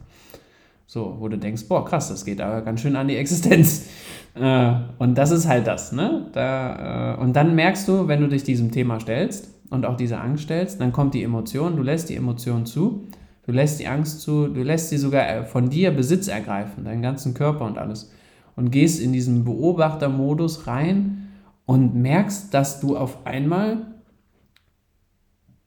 So, 0.95 1.17
wo 1.19 1.27
du 1.27 1.37
denkst, 1.37 1.67
boah, 1.67 1.83
krass, 1.83 2.07
das 2.07 2.23
geht 2.23 2.39
aber 2.39 2.61
ganz 2.61 2.79
schön 2.79 2.95
an 2.95 3.09
die 3.09 3.17
Existenz. 3.17 3.87
Äh, 4.37 4.73
und 4.97 5.17
das 5.17 5.31
ist 5.31 5.47
halt 5.47 5.65
das, 5.65 5.93
ne? 5.93 6.29
Da, 6.33 7.13
äh, 7.15 7.21
und 7.21 7.37
dann 7.37 7.55
merkst 7.55 7.87
du, 7.87 8.09
wenn 8.09 8.19
du 8.19 8.27
dich 8.27 8.43
diesem 8.43 8.69
Thema 8.69 8.99
stellst 8.99 9.47
und 9.69 9.85
auch 9.85 9.95
diese 9.95 10.19
Angst 10.19 10.43
stellst, 10.43 10.81
dann 10.81 10.91
kommt 10.91 11.13
die 11.13 11.23
Emotion, 11.23 11.77
du 11.77 11.83
lässt 11.83 12.09
die 12.09 12.15
Emotion 12.15 12.65
zu, 12.65 13.07
du 13.45 13.53
lässt 13.53 13.79
die 13.79 13.87
Angst 13.87 14.19
zu, 14.19 14.49
du 14.49 14.61
lässt 14.61 14.89
sie 14.89 14.97
sogar 14.97 15.25
äh, 15.25 15.45
von 15.45 15.69
dir 15.69 15.91
Besitz 15.91 16.27
ergreifen, 16.27 16.83
deinen 16.83 17.01
ganzen 17.01 17.33
Körper 17.33 17.63
und 17.63 17.77
alles. 17.77 18.11
Und 18.57 18.71
gehst 18.71 19.01
in 19.01 19.13
diesen 19.13 19.45
Beobachtermodus 19.45 20.67
rein 20.67 21.29
und 21.65 21.95
merkst, 21.95 22.53
dass 22.53 22.81
du 22.81 22.97
auf 22.97 23.25
einmal 23.25 23.87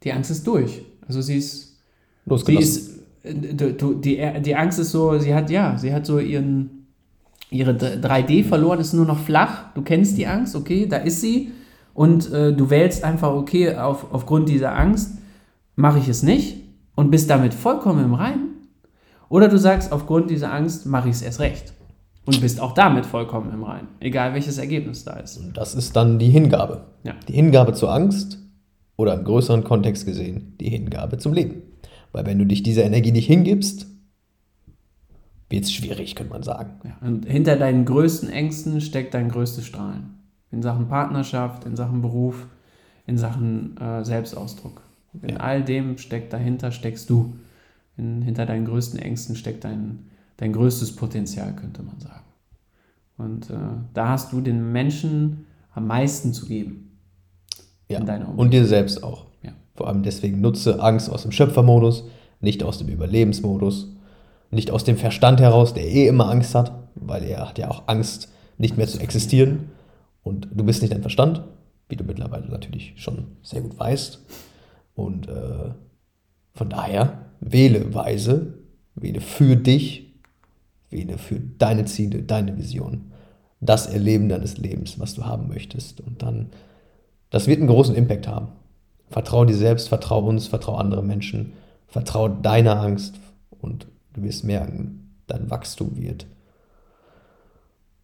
die 0.02 0.12
Angst 0.12 0.30
ist 0.30 0.46
durch. 0.46 0.82
Also 1.06 1.22
sie 1.22 1.38
ist, 1.38 1.80
sie 2.26 2.58
ist 2.58 2.97
die, 3.32 4.40
die 4.42 4.56
Angst 4.56 4.78
ist 4.78 4.90
so, 4.90 5.18
sie 5.18 5.34
hat, 5.34 5.50
ja, 5.50 5.76
sie 5.76 5.92
hat 5.92 6.06
so 6.06 6.18
ihren, 6.18 6.86
ihre 7.50 7.72
3D 7.72 8.44
verloren, 8.44 8.80
ist 8.80 8.92
nur 8.92 9.06
noch 9.06 9.18
flach. 9.18 9.72
Du 9.74 9.82
kennst 9.82 10.18
die 10.18 10.26
Angst, 10.26 10.54
okay, 10.56 10.86
da 10.86 10.96
ist 10.96 11.20
sie. 11.20 11.52
Und 11.94 12.32
äh, 12.32 12.52
du 12.52 12.70
wählst 12.70 13.02
einfach, 13.04 13.32
okay, 13.32 13.74
auf, 13.74 14.12
aufgrund 14.12 14.48
dieser 14.48 14.76
Angst 14.76 15.18
mache 15.74 15.98
ich 15.98 16.08
es 16.08 16.22
nicht 16.22 16.56
und 16.94 17.10
bist 17.10 17.30
damit 17.30 17.54
vollkommen 17.54 18.04
im 18.04 18.14
Reinen. 18.14 18.48
Oder 19.28 19.48
du 19.48 19.58
sagst, 19.58 19.92
aufgrund 19.92 20.30
dieser 20.30 20.52
Angst 20.52 20.86
mache 20.86 21.08
ich 21.08 21.16
es 21.16 21.22
erst 21.22 21.40
recht. 21.40 21.72
Und 22.24 22.40
bist 22.42 22.60
auch 22.60 22.74
damit 22.74 23.06
vollkommen 23.06 23.50
im 23.52 23.62
Reinen. 23.62 23.88
Egal 24.00 24.34
welches 24.34 24.58
Ergebnis 24.58 25.04
da 25.04 25.14
ist. 25.14 25.38
Und 25.38 25.56
das 25.56 25.74
ist 25.74 25.96
dann 25.96 26.18
die 26.18 26.28
Hingabe. 26.28 26.82
Ja. 27.02 27.14
Die 27.26 27.32
Hingabe 27.32 27.72
zur 27.72 27.90
Angst 27.90 28.38
oder 28.96 29.14
im 29.14 29.24
größeren 29.24 29.64
Kontext 29.64 30.04
gesehen 30.04 30.54
die 30.60 30.68
Hingabe 30.68 31.16
zum 31.16 31.32
Leben. 31.32 31.62
Weil 32.12 32.26
wenn 32.26 32.38
du 32.38 32.46
dich 32.46 32.62
dieser 32.62 32.84
Energie 32.84 33.12
nicht 33.12 33.26
hingibst, 33.26 33.86
wird 35.50 35.64
es 35.64 35.72
schwierig, 35.72 36.14
könnte 36.14 36.32
man 36.32 36.42
sagen. 36.42 36.72
Ja, 36.84 37.06
und 37.06 37.26
hinter 37.26 37.56
deinen 37.56 37.84
größten 37.84 38.28
Ängsten 38.30 38.80
steckt 38.80 39.14
dein 39.14 39.30
größtes 39.30 39.66
Strahlen. 39.66 40.14
In 40.50 40.62
Sachen 40.62 40.88
Partnerschaft, 40.88 41.64
in 41.64 41.76
Sachen 41.76 42.02
Beruf, 42.02 42.46
in 43.06 43.18
Sachen 43.18 43.76
äh, 43.78 44.04
Selbstausdruck. 44.04 44.82
In 45.22 45.30
Ja. 45.30 45.36
all 45.38 45.64
dem 45.64 45.98
steckt 45.98 46.32
dahinter, 46.32 46.70
steckst 46.72 47.08
du. 47.10 47.34
In, 47.96 48.22
hinter 48.22 48.46
deinen 48.46 48.66
größten 48.66 48.98
Ängsten 49.00 49.36
steckt 49.36 49.64
dein, 49.64 50.06
dein 50.36 50.52
größtes 50.52 50.94
Potenzial, 50.94 51.54
könnte 51.56 51.82
man 51.82 51.98
sagen. 52.00 52.24
Und 53.16 53.50
äh, 53.50 53.54
da 53.94 54.10
hast 54.10 54.32
du 54.32 54.40
den 54.40 54.70
Menschen 54.72 55.46
am 55.74 55.86
meisten 55.86 56.32
zu 56.32 56.46
geben. 56.46 56.98
Ja. 57.88 58.00
Und 58.00 58.52
dir 58.52 58.66
selbst 58.66 59.02
auch. 59.02 59.27
Vor 59.78 59.86
allem 59.86 60.02
deswegen 60.02 60.40
nutze 60.40 60.82
Angst 60.82 61.08
aus 61.08 61.22
dem 61.22 61.30
Schöpfermodus, 61.30 62.02
nicht 62.40 62.64
aus 62.64 62.78
dem 62.78 62.88
Überlebensmodus, 62.88 63.94
nicht 64.50 64.72
aus 64.72 64.82
dem 64.82 64.96
Verstand 64.96 65.38
heraus, 65.40 65.72
der 65.72 65.86
eh 65.86 66.08
immer 66.08 66.28
Angst 66.28 66.56
hat, 66.56 66.72
weil 66.96 67.22
er 67.22 67.48
hat 67.48 67.58
ja 67.58 67.70
auch 67.70 67.84
Angst, 67.86 68.28
nicht 68.56 68.76
mehr 68.76 68.88
zu 68.88 68.98
existieren. 68.98 69.70
Und 70.24 70.48
du 70.52 70.64
bist 70.64 70.82
nicht 70.82 70.92
dein 70.92 71.02
Verstand, 71.02 71.44
wie 71.88 71.94
du 71.94 72.02
mittlerweile 72.02 72.48
natürlich 72.48 72.94
schon 72.96 73.28
sehr 73.44 73.60
gut 73.60 73.78
weißt. 73.78 74.20
Und 74.96 75.28
äh, 75.28 75.70
von 76.54 76.68
daher 76.68 77.26
wähle 77.38 77.94
weise, 77.94 78.54
wähle 78.96 79.20
für 79.20 79.54
dich, 79.54 80.12
wähle 80.90 81.18
für 81.18 81.38
deine 81.38 81.84
Ziele, 81.84 82.24
deine 82.24 82.58
Vision, 82.58 83.12
das 83.60 83.86
Erleben 83.86 84.28
deines 84.28 84.58
Lebens, 84.58 84.98
was 84.98 85.14
du 85.14 85.24
haben 85.24 85.46
möchtest. 85.46 86.00
Und 86.00 86.20
dann, 86.24 86.50
das 87.30 87.46
wird 87.46 87.60
einen 87.60 87.68
großen 87.68 87.94
Impact 87.94 88.26
haben. 88.26 88.48
Vertrau 89.10 89.44
dir 89.44 89.56
selbst, 89.56 89.88
vertrau 89.88 90.20
uns, 90.20 90.46
vertrau 90.46 90.76
andere 90.76 91.02
Menschen, 91.02 91.52
vertrau 91.86 92.28
deiner 92.28 92.80
Angst 92.80 93.18
und 93.60 93.86
du 94.14 94.22
wirst 94.22 94.44
merken, 94.44 95.14
dein 95.26 95.50
Wachstum 95.50 95.96
wird, 95.96 96.26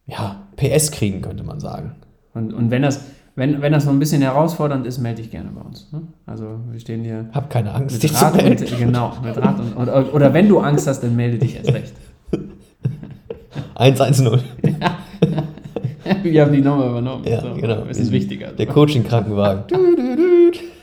ja, 0.07 0.43
PS 0.57 0.91
kriegen, 0.91 1.23
könnte 1.23 1.45
man 1.45 1.61
sagen. 1.61 1.97
Und, 2.35 2.53
und 2.53 2.71
wenn, 2.71 2.83
das, 2.83 3.01
wenn, 3.37 3.63
wenn 3.63 3.73
das 3.73 3.85
noch 3.85 3.93
ein 3.93 3.99
bisschen 3.99 4.23
herausfordernd 4.23 4.87
ist, 4.87 4.99
melde 4.99 5.23
dich 5.23 5.31
gerne 5.31 5.51
bei 5.51 5.61
uns. 5.63 5.91
Ne? 5.93 6.03
Also 6.27 6.61
wir 6.71 6.81
stehen 6.81 7.05
hier 7.05 7.31
Hab 7.33 7.49
keine 7.49 7.73
Angst, 7.73 7.95
mit 7.95 8.03
dich 8.03 8.13
zu 8.13 8.25
Rat 8.25 8.35
und, 8.35 8.43
melden. 8.43 8.67
genau, 8.79 9.13
mit 9.23 9.37
Rat 9.37 9.61
und, 9.61 9.77
oder, 9.77 10.15
oder 10.15 10.35
wenn 10.35 10.49
du 10.49 10.59
Angst 10.59 10.87
hast, 10.87 11.01
dann 11.01 11.17
melde 11.17 11.39
dich 11.39 11.57
erst 11.57 11.73
recht. 11.73 11.95
110. 13.77 14.41
Wir 16.23 16.43
haben 16.43 16.53
die 16.53 16.61
Nummer 16.61 16.87
übernommen. 16.87 17.25
Ja, 17.27 17.41
so, 17.41 17.55
genau. 17.55 17.85
Das 17.85 17.99
ist 17.99 18.13
wichtiger. 18.13 18.49
Der 18.49 18.67
Coaching-Krankenwagen. 18.67 19.65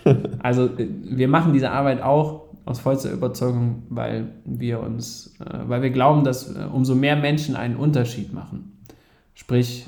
Also 0.42 0.66
äh, 0.66 0.88
wir 1.04 1.28
machen 1.28 1.54
diese 1.54 1.72
Arbeit 1.72 2.02
auch 2.02 2.42
aus 2.66 2.80
vollster 2.80 3.12
Überzeugung, 3.12 3.84
weil 3.90 4.30
wir 4.46 4.80
uns, 4.82 5.36
äh, 5.40 5.60
weil 5.68 5.82
wir 5.82 5.92
glauben, 5.92 6.24
dass 6.24 6.56
äh, 6.56 6.66
umso 6.72 6.96
mehr 6.96 7.16
Menschen 7.16 7.56
einen 7.56 7.76
Unterschied 7.76 8.34
machen, 8.34 8.78
sprich 9.34 9.88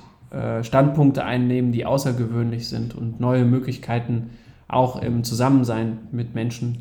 Standpunkte 0.64 1.24
einnehmen, 1.24 1.72
die 1.72 1.86
außergewöhnlich 1.86 2.68
sind 2.68 2.96
und 2.96 3.20
neue 3.20 3.46
Möglichkeiten 3.46 4.32
auch 4.68 5.00
im 5.00 5.24
Zusammensein 5.24 6.08
mit 6.12 6.34
Menschen 6.34 6.80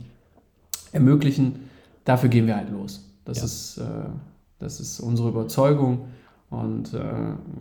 ermöglichen, 0.93 1.69
dafür 2.07 2.31
gehen 2.31 2.47
wir 2.47 2.57
halt 2.57 2.71
los. 2.71 3.13
Das, 3.27 3.41
Ja. 3.41 3.45
ist, 3.45 3.81
das 4.59 4.81
ist 4.81 5.01
unsere 5.01 5.29
Überzeugung 5.29 6.07
und 6.49 6.97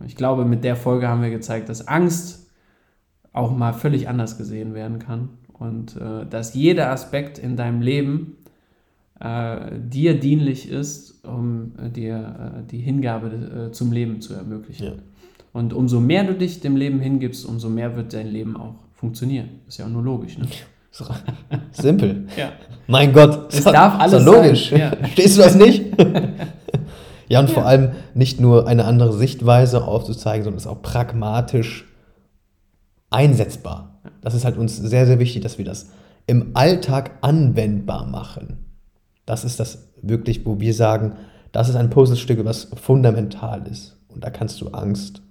ich 0.06 0.16
glaube, 0.16 0.46
mit 0.46 0.64
der 0.64 0.76
Folge 0.76 1.08
haben 1.08 1.20
wir 1.20 1.28
gezeigt, 1.28 1.68
dass 1.68 1.86
Angst 1.86 2.48
auch 3.34 3.54
mal 3.54 3.74
völlig 3.74 4.08
anders 4.08 4.38
gesehen 4.38 4.72
werden 4.72 4.98
kann 4.98 5.28
und 5.62 5.96
äh, 5.96 6.26
dass 6.28 6.54
jeder 6.54 6.90
Aspekt 6.90 7.38
in 7.38 7.56
deinem 7.56 7.80
Leben 7.80 8.36
äh, 9.20 9.56
dir 9.78 10.18
dienlich 10.18 10.68
ist, 10.70 11.24
um 11.24 11.72
äh, 11.84 11.88
dir 11.90 12.62
äh, 12.64 12.70
die 12.70 12.78
Hingabe 12.78 13.68
äh, 13.68 13.72
zum 13.72 13.92
Leben 13.92 14.20
zu 14.20 14.34
ermöglichen. 14.34 14.86
Ja. 14.86 14.92
Und 15.52 15.72
umso 15.72 16.00
mehr 16.00 16.24
du 16.24 16.34
dich 16.34 16.60
dem 16.60 16.76
Leben 16.76 16.98
hingibst, 17.00 17.44
umso 17.46 17.68
mehr 17.68 17.94
wird 17.96 18.12
dein 18.14 18.28
Leben 18.28 18.56
auch 18.56 18.74
funktionieren. 18.94 19.48
Ist 19.68 19.78
ja 19.78 19.84
auch 19.86 19.90
nur 19.90 20.02
logisch. 20.02 20.38
Ne? 20.38 20.46
So, 20.94 21.06
Simpel. 21.72 22.26
Ja. 22.36 22.52
Mein 22.86 23.14
Gott, 23.14 23.50
Es 23.54 23.64
doch- 23.64 23.72
darf 23.72 23.98
alles 23.98 24.24
doch 24.24 24.34
logisch. 24.34 24.68
sein, 24.70 24.78
ja. 24.78 24.92
Stehst 25.12 25.38
du 25.38 25.42
das 25.42 25.54
nicht? 25.54 25.84
ja, 27.28 27.40
und 27.40 27.48
vor 27.48 27.62
Ja. 27.62 27.68
allem 27.70 27.90
nicht 28.12 28.40
nur 28.40 28.66
eine 28.66 28.84
andere 28.84 29.14
Sichtweise 29.14 29.84
aufzuzeigen, 29.84 30.44
sondern 30.44 30.58
es 30.58 30.66
auch 30.66 30.82
pragmatisch 30.82 31.86
einsetzbar. 33.12 34.00
Das 34.20 34.34
ist 34.34 34.44
halt 34.44 34.56
uns 34.56 34.76
sehr, 34.76 35.06
sehr 35.06 35.18
wichtig, 35.18 35.42
dass 35.42 35.58
wir 35.58 35.64
das 35.64 35.90
im 36.26 36.50
Alltag 36.54 37.12
anwendbar 37.20 38.06
machen. 38.06 38.58
Das 39.26 39.44
ist 39.44 39.58
das 39.60 39.88
wirklich, 40.02 40.44
wo 40.46 40.60
wir 40.60 40.74
sagen, 40.74 41.12
das 41.52 41.68
ist 41.68 41.76
ein 41.76 41.90
Puzzlestück, 41.90 42.44
was 42.44 42.64
fundamental 42.74 43.66
ist. 43.68 43.96
Und 44.08 44.24
da 44.24 44.30
kannst 44.30 44.60
du 44.60 44.68
Angst 44.68 45.22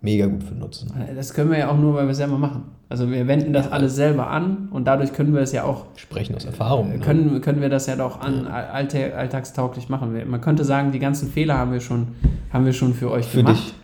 mega 0.00 0.26
gut 0.26 0.42
für 0.44 0.54
nutzen. 0.54 0.92
Das 1.14 1.34
können 1.34 1.50
wir 1.50 1.58
ja 1.58 1.70
auch 1.70 1.76
nur, 1.78 1.94
weil 1.94 2.04
wir 2.06 2.10
es 2.12 2.16
selber 2.18 2.38
machen. 2.38 2.64
Also 2.88 3.10
wir 3.10 3.26
wenden 3.26 3.52
das 3.52 3.70
alles 3.72 3.96
selber 3.96 4.28
an 4.30 4.68
und 4.70 4.84
dadurch 4.86 5.12
können 5.12 5.34
wir 5.34 5.40
es 5.40 5.50
ja 5.52 5.64
auch 5.64 5.86
Sprechen 5.96 6.36
aus 6.36 6.44
Erfahrung. 6.44 6.90
ne? 6.90 6.98
können, 7.00 7.40
können 7.40 7.60
wir 7.60 7.68
das 7.68 7.86
ja 7.86 7.96
doch 7.96 8.20
an, 8.20 8.46
alltä- 8.46 9.12
alltagstauglich 9.14 9.88
machen. 9.88 10.16
Man 10.30 10.40
könnte 10.40 10.64
sagen, 10.64 10.92
die 10.92 11.00
ganzen 11.00 11.28
Fehler 11.28 11.58
haben 11.58 11.72
wir 11.72 11.80
schon, 11.80 12.08
haben 12.52 12.64
wir 12.64 12.72
schon 12.72 12.94
für 12.94 13.10
euch 13.10 13.26
Für 13.26 13.38
gemacht. 13.38 13.56
dich. 13.56 13.74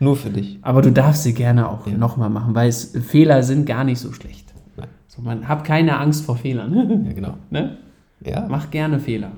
Nur 0.00 0.16
für 0.16 0.30
dich. 0.30 0.58
Aber 0.62 0.82
du 0.82 0.90
darfst 0.90 1.22
sie 1.22 1.34
gerne 1.34 1.68
auch 1.68 1.86
Ja. 1.86 1.96
nochmal 1.96 2.30
machen, 2.30 2.54
weil 2.54 2.68
es, 2.68 2.92
Fehler 3.06 3.42
sind 3.42 3.66
gar 3.66 3.84
nicht 3.84 4.00
so 4.00 4.12
schlecht. 4.12 4.52
Nein. 4.76 4.88
So, 5.06 5.22
man 5.22 5.46
hab 5.46 5.62
keine 5.64 5.98
Angst 5.98 6.24
vor 6.24 6.36
Fehlern. 6.36 7.04
Ja, 7.06 7.12
genau. 7.12 7.34
ne? 7.50 7.76
Ja, 8.24 8.46
Mach 8.48 8.70
gerne 8.70 8.98
Fehler. 8.98 9.30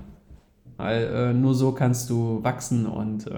Weil 0.76 1.02
äh, 1.04 1.34
nur 1.34 1.54
so 1.54 1.72
kannst 1.72 2.08
du 2.10 2.42
wachsen 2.42 2.86
und 2.86 3.26
äh, 3.26 3.32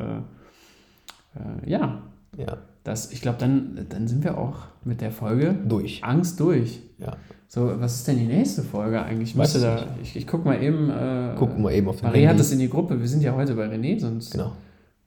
äh, 1.36 1.70
ja, 1.70 1.98
ja. 2.36 2.58
Das, 2.84 3.12
ich 3.12 3.22
glaube, 3.22 3.38
dann, 3.40 3.86
dann 3.88 4.06
sind 4.08 4.24
wir 4.24 4.36
auch 4.36 4.56
mit 4.84 5.00
der 5.00 5.10
Folge 5.10 5.54
Durch. 5.66 6.04
Angst 6.04 6.38
durch. 6.40 6.80
Ja. 6.98 7.16
So, 7.48 7.72
was 7.80 7.94
ist 7.96 8.08
denn 8.08 8.18
die 8.18 8.26
nächste 8.26 8.62
Folge 8.62 9.02
eigentlich? 9.02 9.36
Weiß 9.36 9.54
Müsste 9.54 9.58
ich 9.58 9.64
da, 9.64 9.86
ich, 10.02 10.16
ich 10.16 10.26
guck 10.26 10.44
mal 10.44 10.62
eben. 10.62 10.90
Äh, 10.90 11.34
Gucken 11.38 11.62
wir 11.62 11.70
eben 11.72 11.88
auf 11.88 11.96
den 12.00 12.06
Marie 12.06 12.22
hat 12.24 12.30
Handy. 12.32 12.38
das 12.38 12.52
in 12.52 12.58
die 12.58 12.68
Gruppe. 12.68 13.00
Wir 13.00 13.08
sind 13.08 13.22
ja 13.22 13.34
heute 13.34 13.54
bei 13.54 13.66
René, 13.66 13.98
sonst 13.98 14.32
Genau. 14.32 14.52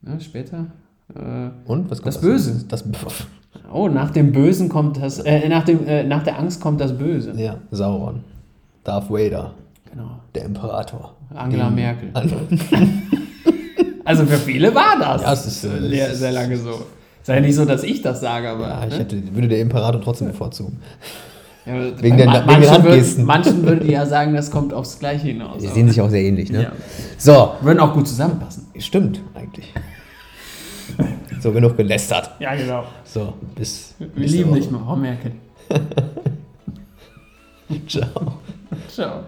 ne, 0.02 0.20
später. 0.20 0.66
Äh, 1.14 1.20
Und 1.70 1.90
was 1.90 1.98
kommt 2.02 2.06
Das 2.08 2.16
als 2.16 2.20
Böse. 2.20 2.64
Das 2.68 2.84
oh, 3.72 3.88
nach 3.88 4.10
dem 4.10 4.32
Bösen 4.32 4.68
kommt 4.68 5.00
das. 5.02 5.18
Äh, 5.20 5.48
nach, 5.48 5.64
dem, 5.64 5.86
äh, 5.86 6.04
nach 6.04 6.22
der 6.22 6.38
Angst 6.38 6.60
kommt 6.60 6.80
das 6.80 6.96
Böse. 6.96 7.32
Ja, 7.36 7.56
Sauron. 7.70 8.20
Darth 8.84 9.10
Vader. 9.10 9.52
Genau. 9.90 10.10
Der 10.34 10.44
Imperator. 10.44 11.14
Angela 11.34 11.66
Den- 11.66 11.74
Merkel. 11.74 12.10
An 12.14 12.30
Also 14.04 14.24
für 14.24 14.38
viele 14.38 14.74
war 14.74 14.98
das. 14.98 15.22
Ja, 15.22 15.32
es 15.34 15.46
ist, 15.46 15.64
äh, 15.64 15.88
sehr, 15.88 16.14
sehr 16.14 16.32
lange 16.32 16.56
so. 16.56 16.70
Ist 17.20 17.28
ja 17.28 17.40
nicht 17.40 17.54
so, 17.56 17.66
dass 17.66 17.82
ich 17.82 18.00
das 18.00 18.20
sage, 18.22 18.48
aber. 18.48 18.66
ja, 18.68 18.84
ich 18.86 18.94
ne? 18.94 18.98
hätte, 19.00 19.34
würde 19.34 19.48
der 19.48 19.60
Imperator 19.60 20.00
trotzdem 20.00 20.28
bevorzugen. 20.28 20.78
Ja, 21.66 21.74
Wegen 22.00 22.16
der- 22.16 22.24
ma- 22.26 22.32
wegen 22.36 22.46
den 22.46 22.46
manchen, 22.46 22.70
Handgesten. 22.70 23.16
würden, 23.18 23.26
manchen 23.26 23.66
würden 23.66 23.90
ja 23.90 24.06
sagen, 24.06 24.32
das 24.34 24.50
kommt 24.50 24.72
aufs 24.72 24.98
Gleiche 24.98 25.26
hinaus. 25.28 25.60
Sie 25.60 25.66
aber- 25.66 25.74
sehen 25.74 25.88
sich 25.88 26.00
auch 26.00 26.08
sehr 26.08 26.22
ähnlich, 26.22 26.50
ne? 26.50 26.62
Ja. 26.62 26.72
So, 27.18 27.52
Würden 27.60 27.80
auch 27.80 27.92
gut 27.92 28.08
zusammenpassen. 28.08 28.66
stimmt 28.78 29.20
eigentlich. 29.34 29.74
So, 31.40 31.52
genug 31.52 31.76
gelästert. 31.76 32.32
Ja, 32.40 32.56
genau. 32.56 32.82
So, 33.04 33.34
bis. 33.54 33.94
Wir 33.98 34.26
lieben 34.26 34.54
dich, 34.54 34.66
Frau 34.66 34.96
Merkel. 34.96 35.32
Ciao. 37.86 38.38
Ciao. 38.88 39.24